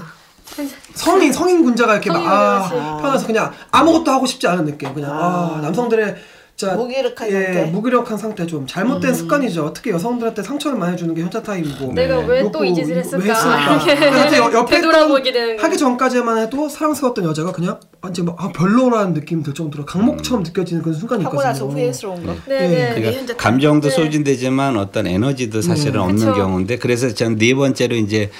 성인 0.94 1.32
성인 1.32 1.62
군자가 1.64 1.92
이렇게 1.94 2.10
막아 2.10 2.68
군자지. 2.68 3.02
편해서 3.02 3.26
그냥 3.26 3.52
아무것도 3.70 4.10
하고 4.10 4.26
싶지 4.26 4.46
않은 4.48 4.64
느낌. 4.64 4.92
그냥 4.92 5.10
아, 5.12 5.58
남성들의 5.62 6.16
자 6.58 6.74
무기력한 6.74 7.28
예, 7.30 7.32
상태. 7.44 7.64
무기력한 7.70 8.18
상태 8.18 8.44
좀 8.44 8.66
잘못된 8.66 9.14
습관이죠. 9.14 9.72
특히 9.76 9.92
여성들한테 9.92 10.42
상처를 10.42 10.76
많이 10.76 10.96
주는 10.96 11.14
게 11.14 11.22
현자 11.22 11.40
타임이고. 11.40 11.92
내가 11.92 12.16
네. 12.16 12.26
왜 12.26 12.40
욕구, 12.40 12.58
또이 12.58 12.74
짓을 12.74 12.94
왜 12.94 12.98
했을까? 12.98 13.28
여- 13.28 14.52
옆에 14.58 14.76
되돌아보게 14.80 15.30
있던- 15.30 15.32
되는 15.32 15.56
거. 15.56 15.62
하기 15.62 15.78
전까지만 15.78 16.38
해도 16.38 16.68
사랑스러웠던 16.68 17.24
여자가 17.26 17.52
그냥 17.52 17.78
아, 18.00 18.08
이제 18.08 18.22
막 18.24 18.34
아, 18.42 18.48
별로라는 18.50 19.14
느낌 19.14 19.44
들 19.44 19.54
정도로 19.54 19.84
강목처럼 19.86 20.42
느껴지는 20.42 20.82
그런 20.82 20.98
순간이 20.98 21.22
하고 21.22 21.36
있거든요. 21.36 21.52
나서 21.52 21.66
후회스러운 21.68 22.26
거. 22.26 22.34
네, 22.48 22.54
예. 22.54 22.94
네. 23.00 23.00
그러니까. 23.12 23.36
감정도 23.36 23.88
네. 23.88 23.94
소진되지만 23.94 24.76
어떤 24.78 25.06
에너지도 25.06 25.62
사실은 25.62 26.00
없는 26.00 26.16
그쵸. 26.16 26.34
경우인데 26.34 26.78
그래서 26.78 27.14
전 27.14 27.36
네 27.38 27.54
번째로 27.54 27.94
이제 27.94 28.30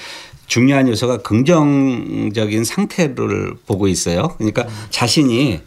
중요한 0.49 0.87
요소가 0.87 1.17
긍정적인 1.19 2.63
상태를 2.63 3.53
보고 3.67 3.87
있어요. 3.87 4.33
그러니까 4.39 4.65
자신이 4.89 5.61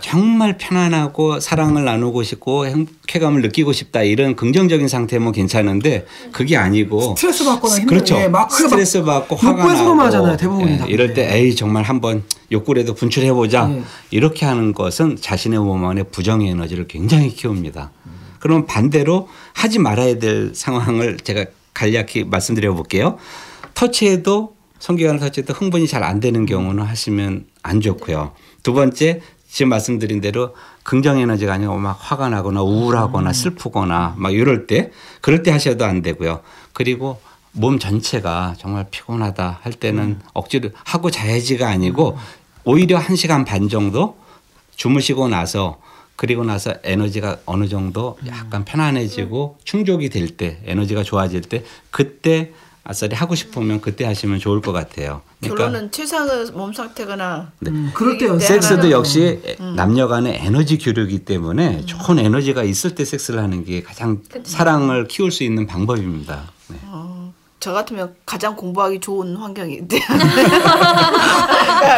정말 0.00 0.58
편안하고 0.58 1.40
사랑을 1.40 1.84
나누고 1.86 2.22
싶고 2.22 2.66
행- 2.66 2.86
쾌감을 3.06 3.40
느끼고 3.40 3.72
싶다 3.72 4.02
이런 4.02 4.36
긍정적인 4.36 4.88
상태면 4.88 5.32
괜찮은데 5.32 6.04
그게 6.32 6.54
아니고 6.58 7.16
스트레스 7.16 7.44
받거나 7.46 7.74
힘들 7.76 7.86
그렇죠. 7.96 8.14
때 8.16 8.28
막, 8.28 8.52
스트레스 8.52 9.02
받고 9.02 9.36
화가 9.36 9.72
나고 9.72 10.00
하잖아요, 10.02 10.36
대부분이 10.36 10.72
예, 10.72 10.76
다. 10.76 10.86
이럴 10.86 11.14
때 11.14 11.26
네. 11.26 11.38
에이 11.38 11.56
정말 11.56 11.82
한번 11.84 12.22
욕구라도 12.52 12.94
분출해 12.94 13.32
보자 13.32 13.66
네. 13.68 13.82
이렇게 14.10 14.44
하는 14.44 14.74
것은 14.74 15.16
자신의 15.18 15.60
몸 15.60 15.82
안에 15.86 16.02
부정 16.04 16.42
에너지를 16.42 16.86
굉장히 16.88 17.30
키웁니다. 17.30 17.90
그럼 18.38 18.66
반대로 18.66 19.28
하지 19.54 19.78
말아야 19.78 20.18
될 20.18 20.52
상황을 20.54 21.16
제가 21.24 21.46
간략히 21.72 22.24
말씀드려 22.24 22.74
볼게요. 22.74 23.16
터치해도 23.76 24.56
성기관을 24.78 25.20
터치해도 25.20 25.52
흥분이 25.52 25.86
잘 25.86 26.02
안 26.02 26.18
되는 26.20 26.46
경우는 26.46 26.82
하시면 26.84 27.46
안 27.62 27.80
좋고요. 27.80 28.32
두 28.62 28.72
번째 28.72 29.20
지금 29.48 29.68
말씀드린 29.70 30.20
대로 30.20 30.54
긍정 30.82 31.18
에너지가 31.18 31.54
아니고 31.54 31.76
막 31.76 31.96
화가 32.00 32.28
나거나 32.30 32.62
우울하거나 32.62 33.32
슬프거나 33.32 34.14
막 34.18 34.32
이럴 34.32 34.66
때 34.66 34.90
그럴 35.20 35.42
때 35.42 35.50
하셔도 35.50 35.84
안 35.84 36.02
되고요. 36.02 36.40
그리고 36.72 37.20
몸 37.52 37.78
전체가 37.78 38.54
정말 38.58 38.86
피곤하다 38.90 39.60
할 39.62 39.72
때는 39.72 40.20
억지로 40.34 40.70
하고 40.84 41.10
자야지가 41.10 41.68
아니고 41.68 42.18
오히려 42.64 42.98
한 42.98 43.14
시간 43.16 43.44
반 43.44 43.68
정도 43.68 44.16
주무시고 44.74 45.28
나서 45.28 45.80
그리고 46.16 46.44
나서 46.44 46.74
에너지가 46.82 47.38
어느 47.46 47.68
정도 47.68 48.18
약간 48.26 48.64
편안해지고 48.64 49.58
충족이 49.64 50.08
될 50.10 50.36
때 50.36 50.60
에너지가 50.64 51.02
좋아질 51.02 51.42
때 51.42 51.64
그때 51.90 52.52
아싸리 52.88 53.16
하고 53.16 53.34
싶으면 53.34 53.80
그때 53.80 54.04
하시면 54.04 54.38
좋을 54.38 54.60
것 54.60 54.70
같아요. 54.72 55.22
그러니까 55.40 55.64
결론은 55.64 55.90
최상의 55.90 56.52
몸 56.52 56.72
상태거나 56.72 57.50
음, 57.66 57.90
그럴 57.92 58.16
때 58.16 58.26
연습. 58.26 58.46
섹스도 58.46 58.92
역시 58.92 59.40
남녀 59.74 60.06
간의 60.06 60.38
에너지 60.40 60.78
교류이기 60.78 61.24
때문에 61.24 61.84
좋은 61.84 62.20
에너지가 62.20 62.62
있을 62.62 62.94
때 62.94 63.04
섹스를 63.04 63.42
하는 63.42 63.64
게 63.64 63.82
가장 63.82 64.22
사랑을 64.44 65.08
키울 65.08 65.32
수 65.32 65.42
있는 65.42 65.66
방법입니다. 65.66 66.44
네. 66.68 66.76
저 67.58 67.72
같으면 67.72 68.14
가장 68.24 68.54
공부하기 68.54 69.00
좋은 69.00 69.34
환경인데 69.34 69.98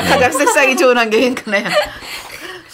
가장 0.08 0.32
섹스하기 0.32 0.76
좋은 0.78 0.96
환경인 0.96 1.34
거네요. 1.34 1.68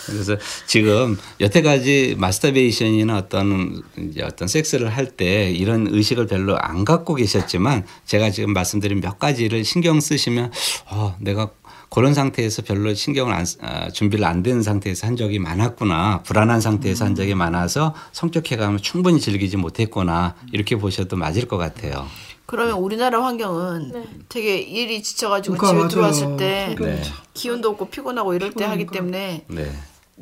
그래서 0.07 0.37
지금 0.67 1.17
여태까지 1.41 2.17
마스터베이션이나 2.19 3.17
어떤 3.17 3.83
이제 3.99 4.23
어떤 4.23 4.49
섹스를 4.49 4.89
할 4.89 5.05
때 5.17 5.51
이런 5.51 5.87
의식을 5.89 6.27
별로 6.27 6.57
안 6.59 6.85
갖고 6.85 7.15
계셨지만 7.15 7.85
제가 8.07 8.31
지금 8.31 8.53
말씀드린 8.53 9.01
몇 9.01 9.19
가지를 9.19 9.65
신경 9.65 10.01
쓰시면 10.01 10.51
어, 10.91 11.15
내가 11.21 11.51
그런 11.91 12.13
상태에서 12.15 12.63
별로 12.63 12.93
신경을 12.95 13.33
안, 13.33 13.45
쓰- 13.45 13.59
아, 13.61 13.89
준비를 13.91 14.25
안 14.25 14.43
된 14.43 14.63
상태에서 14.63 15.07
한 15.07 15.17
적이 15.17 15.39
많았구나 15.39 16.23
불안한 16.25 16.61
상태에서 16.61 17.05
한 17.05 17.15
적이 17.15 17.35
많아서 17.37 17.95
성적 18.13 18.43
쾌감을 18.43 18.81
충분히 18.81 19.21
즐기지 19.21 19.57
못했구나 19.59 20.35
이렇게 20.53 20.77
보셔도 20.77 21.17
맞을 21.17 21.47
것 21.47 21.57
같아요. 21.59 22.07
그러면 22.47 22.75
우리나라 22.79 23.23
환경은 23.25 23.91
네. 23.93 24.05
되게 24.29 24.59
일이 24.59 25.03
지쳐가지고 25.03 25.57
그러니까 25.57 25.69
집에 25.69 25.79
맞아요. 25.79 25.89
들어왔을 25.89 26.37
때 26.37 26.77
네. 26.81 27.03
기운도 27.33 27.71
없고 27.71 27.89
피곤하고 27.91 28.35
이럴 28.35 28.53
때 28.53 28.65
하기 28.65 28.87
때문에 28.87 29.45
네. 29.49 29.73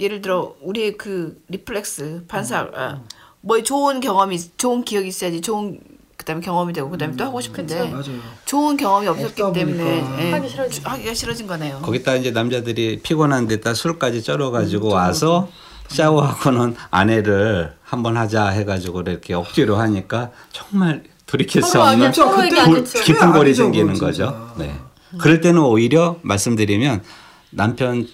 예를 0.01 0.23
들어 0.23 0.55
우리의 0.63 0.97
그 0.97 1.41
reflex 1.49 2.25
반사 2.29 2.69
아, 2.75 3.01
뭐 3.41 3.63
좋은 3.63 4.01
경험이 4.01 4.39
좋은 4.57 4.85
기억이 4.85 5.09
있어야지 5.09 5.41
좋은 5.41 5.79
그다음에 6.17 6.41
경험이 6.41 6.73
되고 6.73 6.89
그다음에 6.89 7.17
또 7.17 7.25
하고 7.25 7.41
싶은데 7.41 7.91
맞아요. 7.91 8.05
좋은 8.45 8.77
경험이 8.77 9.09
없었기 9.09 9.43
때문에. 9.55 10.05
예, 10.21 10.31
하기 10.31 10.49
싫어지. 10.49 10.81
주- 10.81 10.89
하기가 10.89 11.15
싫어진 11.15 11.47
거네요. 11.49 11.81
거기다 11.83 12.15
이제 12.15 12.31
남자들이 12.31 13.01
피곤한 13.03 13.49
데다 13.49 13.75
술까지 13.75 14.23
쩔어 14.23 14.51
가지고 14.53 14.89
와서 14.91 15.49
샤워하고는 15.89 16.77
아내를 16.91 17.75
한번 17.83 18.17
하자 18.17 18.49
해가지고 18.49 19.01
이렇게 19.03 19.35
억지로 19.35 19.77
하니까 19.77 20.31
정말 20.53 21.03
돌이킬 21.27 21.63
수 21.63 21.81
없는 21.83 22.13
좋죠. 22.13 23.03
깊은 23.05 23.33
골이 23.33 23.53
생기는 23.53 23.93
그건 23.95 24.09
거죠. 24.11 24.27
진짜. 24.27 24.55
네. 24.59 24.75
그럴 25.19 25.41
때는 25.41 25.61
오히려 25.61 26.19
말씀드리면 26.23 27.03
남편이 27.51 28.09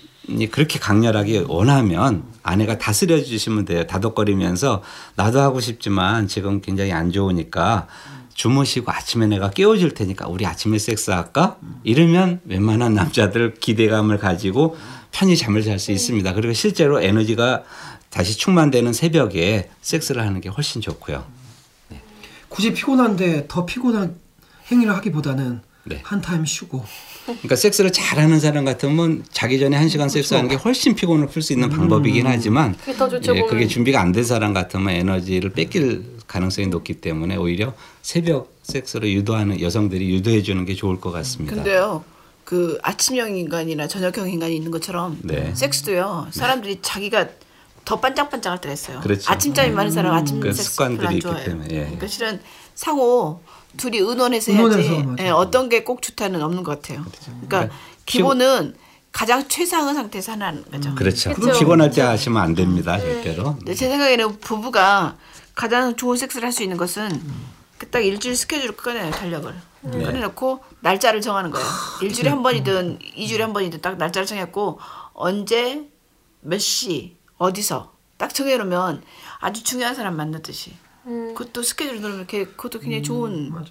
그렇게 0.51 0.79
강렬하게 0.79 1.45
원하면 1.49 2.23
아내가 2.43 2.79
다스려 2.79 3.23
주시면 3.23 3.64
돼요. 3.64 3.87
다독거리면서 3.87 4.83
나도 5.17 5.41
하고 5.41 5.61
싶지만 5.61 6.29
지금 6.29 6.61
굉장히 6.61 6.93
안 6.93 7.11
좋으니까 7.12 7.87
주무시고 8.35 8.93
아침에 8.93 9.27
내가 9.27 9.51
깨워줄 9.51 9.95
테니까 9.95 10.29
우리 10.29 10.47
아침에 10.47 10.79
섹스할까? 10.79 11.57
이러면 11.83 12.41
웬만한 12.45 12.95
남자들 12.95 13.55
기대감을 13.55 14.19
가지고 14.19 14.77
편히 15.11 15.37
잠을 15.37 15.62
잘 15.62 15.79
수 15.79 15.91
있습니다. 15.93 16.35
그리고 16.35 16.53
실제로 16.53 17.01
에너지가 17.01 17.64
다시 18.11 18.38
충만되는 18.38 18.93
새벽에 18.93 19.71
섹스를 19.81 20.23
하는 20.23 20.41
게 20.41 20.49
훨씬 20.49 20.81
좋고요. 20.81 21.25
굳이 22.49 22.73
피곤한데 22.73 23.47
더 23.49 23.67
피곤한 23.67 24.17
행위를 24.71 24.95
하기보다는 24.97 25.61
네. 25.85 26.01
한 26.03 26.21
타임 26.21 26.45
쉬고 26.45 26.85
그러니까 27.25 27.57
섹스를 27.57 27.93
잘하는 27.93 28.41
사람 28.41 28.64
같으면 28.64 29.25
자기 29.33 29.59
전에 29.59 29.77
한 29.77 29.88
시간 29.88 30.09
섹스하는 30.09 30.49
게 30.49 30.57
훨씬 30.57 30.95
피곤을 30.95 31.29
풀 31.29 31.43
수 31.43 31.53
있는 31.53 31.71
방법이긴 31.71 32.27
하지만 32.27 32.77
그게 32.77 32.95
더 32.97 33.09
좋죠, 33.09 33.37
예. 33.37 33.43
그게 33.43 33.67
준비가 33.67 34.01
안 34.01 34.12
된 34.12 34.25
사람 34.25 34.53
같으면 34.53 34.88
에너지를 34.91 35.51
뺏길 35.51 36.05
가능성이 36.27 36.67
높기 36.69 36.94
때문에 36.94 37.37
오히려 37.37 37.75
새벽 38.02 38.52
섹스로 38.63 39.09
유도하는 39.09 39.61
여성들이 39.61 40.11
유도해 40.11 40.42
주는 40.42 40.65
게 40.65 40.75
좋을 40.75 41.00
것 41.00 41.11
같습니다. 41.11 41.55
근데요. 41.57 42.05
그 42.44 42.79
아침형 42.83 43.37
인간이나 43.37 43.87
저녁형 43.88 44.31
인간이 44.31 44.57
있는 44.57 44.71
것처럼 44.71 45.19
네. 45.23 45.55
섹스도요. 45.55 46.29
사람들이 46.31 46.79
자기가 46.83 47.29
더 47.85 48.00
반짝반짝할 48.00 48.61
때가 48.61 48.73
있어요. 48.73 49.00
그렇죠. 49.00 49.31
아침잠이 49.31 49.71
많은 49.71 49.90
사람 49.90 50.13
은 50.13 50.19
아침 50.19 50.40
그 50.40 50.52
섹스 50.52 50.71
습관들이 50.73 51.15
있기 51.17 51.21
좋아해요. 51.21 51.44
때문에, 51.44 51.69
예. 51.75 51.81
그러니까 51.81 52.07
실은 52.07 52.40
상호 52.75 53.40
둘이 53.79 53.98
의논해서 53.98 54.52
해야지. 54.52 55.04
예, 55.20 55.31
어떤 55.31 55.68
게 55.70 55.83
꼭 55.85 56.02
좋다는 56.02 56.42
없는 56.42 56.62
것 56.64 56.83
같아요. 56.83 57.02
그러니까 57.02 57.48
그러니까 57.48 57.74
기본은 58.04 58.74
가장 59.12 59.48
최상의 59.48 59.94
상태에서 59.94 60.33
하나는 60.33 60.62
거죠. 60.70 60.94
그렇죠. 60.94 61.33
그렇죠. 61.33 61.58
피곤할 61.58 61.90
때 61.90 62.02
하시면 62.02 62.42
안 62.42 62.54
됩니다, 62.54 62.98
절대로. 62.98 63.56
근데 63.56 63.74
제 63.74 63.88
생각에는 63.88 64.38
부부가 64.40 65.16
가장 65.54 65.96
좋은 65.96 66.16
섹스를 66.18 66.44
할 66.46 66.52
수 66.52 66.62
있는 66.62 66.76
것은 66.76 67.08
그딱 67.79 68.04
일주일 68.04 68.37
스케줄을 68.37 68.76
꺼내요 68.76 69.10
달력을 69.12 69.54
꺼내놓고 69.83 70.60
날짜를 70.81 71.20
정하는 71.20 71.50
거예요. 71.50 71.66
일주일에 72.02 72.29
한 72.31 72.42
번이든 72.42 72.98
이주일에 73.16 73.44
한 73.44 73.52
번이든 73.52 73.81
딱 73.81 73.96
날짜를 73.96 74.26
정했고 74.26 74.79
언제 75.14 75.88
몇 76.42 76.58
시 76.60 77.16
어디서 77.38 77.92
딱 78.18 78.35
정해놓으면 78.35 79.02
아주 79.38 79.62
중요한 79.62 79.94
사람 79.94 80.16
만났듯이 80.16 80.74
음. 81.09 81.35
그것도 81.35 81.63
스케줄 81.63 82.00
넣으면 82.00 82.19
이렇게 82.19 82.44
그것도 82.44 82.81
굉장히 82.81 83.02
좋은 83.02 83.50
맞아요. 83.50 83.65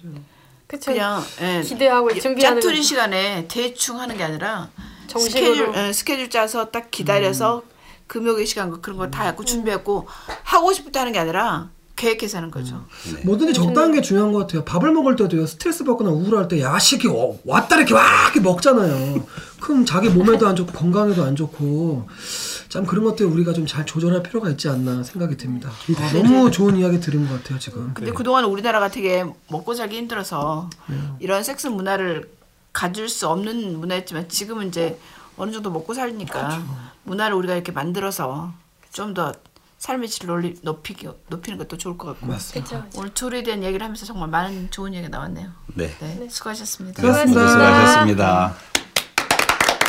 그쵸. 0.66 0.92
그냥 0.92 1.22
예, 1.40 1.62
기대하고 1.62 2.12
준비하는 2.20 2.60
짜투리. 2.60 2.82
시간에 2.82 3.46
대충 3.48 4.00
하는 4.00 4.16
게 4.18 4.24
아니라 4.24 4.68
정식으로. 5.06 5.54
스케줄 5.54 5.72
예, 5.76 5.92
스케줄 5.92 6.28
짜서 6.30 6.70
딱 6.70 6.90
기다려서 6.90 7.62
금요일 8.06 8.46
시간 8.46 8.70
거 8.70 8.80
그런 8.80 8.98
거다 8.98 9.24
했고 9.24 9.44
준비했고 9.44 10.06
하고 10.42 10.72
싶을 10.72 10.92
때 10.92 10.98
하는 10.98 11.12
게 11.12 11.18
아니라 11.18 11.70
계획해서 11.98 12.38
하는 12.38 12.50
거죠. 12.50 12.84
네. 13.12 13.20
뭐든지 13.24 13.52
적당한 13.52 13.92
게 13.92 14.00
중요한 14.00 14.32
것 14.32 14.38
같아요. 14.38 14.64
밥을 14.64 14.92
먹을 14.92 15.16
때도요. 15.16 15.46
스트레스 15.46 15.84
받거나 15.84 16.10
우울할 16.10 16.48
때 16.48 16.60
야식이 16.62 17.08
와- 17.08 17.34
왔다 17.44 17.76
이렇게 17.76 17.92
와 17.92 18.02
이렇게 18.24 18.40
먹잖아요. 18.40 19.26
그럼 19.60 19.84
자기 19.84 20.08
몸에도 20.08 20.46
안 20.46 20.54
좋고 20.56 20.72
건강에도 20.72 21.24
안 21.24 21.34
좋고 21.36 22.08
참 22.68 22.86
그런 22.86 23.04
것들 23.04 23.26
우리가 23.26 23.52
좀 23.52 23.66
잘 23.66 23.84
조절할 23.84 24.22
필요가 24.22 24.48
있지 24.50 24.68
않나 24.68 25.02
생각이 25.02 25.36
듭니다. 25.36 25.70
아, 25.98 26.12
너무 26.12 26.50
좋은 26.50 26.76
이야기 26.76 27.00
들은 27.00 27.28
것 27.28 27.42
같아요 27.42 27.58
지금. 27.58 27.90
근데 27.92 28.12
그동안 28.12 28.44
우리나라가 28.44 28.88
되게 28.88 29.24
먹고 29.50 29.74
살기 29.74 29.96
힘들어서 29.96 30.70
이런 31.18 31.42
섹스 31.42 31.66
문화를 31.66 32.30
가질 32.72 33.08
수 33.08 33.26
없는 33.28 33.78
문화였지만 33.80 34.28
지금은 34.28 34.68
이제 34.68 34.98
어느 35.36 35.50
정도 35.52 35.70
먹고 35.70 35.92
살니까 35.94 36.62
문화를 37.04 37.36
우리가 37.36 37.54
이렇게 37.54 37.72
만들어서 37.72 38.52
좀 38.92 39.12
더 39.14 39.32
삶의 39.78 40.08
질을 40.08 40.30
올리, 40.34 40.54
높이기, 40.62 41.08
높이는 41.28 41.56
것도 41.58 41.78
좋을 41.78 41.96
것 41.96 42.08
같고 42.08 42.26
맞습니다. 42.26 42.84
그쵸. 42.84 42.98
오늘 42.98 43.14
조리에 43.14 43.42
대한 43.44 43.62
얘기를 43.62 43.82
하면서 43.82 44.04
정말 44.04 44.28
많은 44.28 44.70
좋은 44.70 44.92
얘기가 44.92 45.08
나왔네요. 45.08 45.50
네. 45.74 45.88
네, 46.00 46.28
수고하셨습니다. 46.28 47.00
수고하셨습니다. 47.00 47.48
수고하셨습니다. 47.48 48.54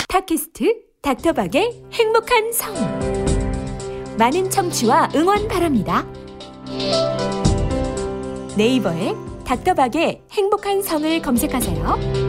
팟캐스트 0.07 0.75
닥터박의 1.01 1.83
행복한 1.93 2.53
성 2.53 2.73
많은 4.17 4.49
청취와 4.49 5.09
응원 5.15 5.47
바랍니다. 5.47 6.05
네이버에 8.55 9.15
닥터박의 9.45 10.23
행복한 10.31 10.83
성을 10.83 11.21
검색하세요. 11.21 12.28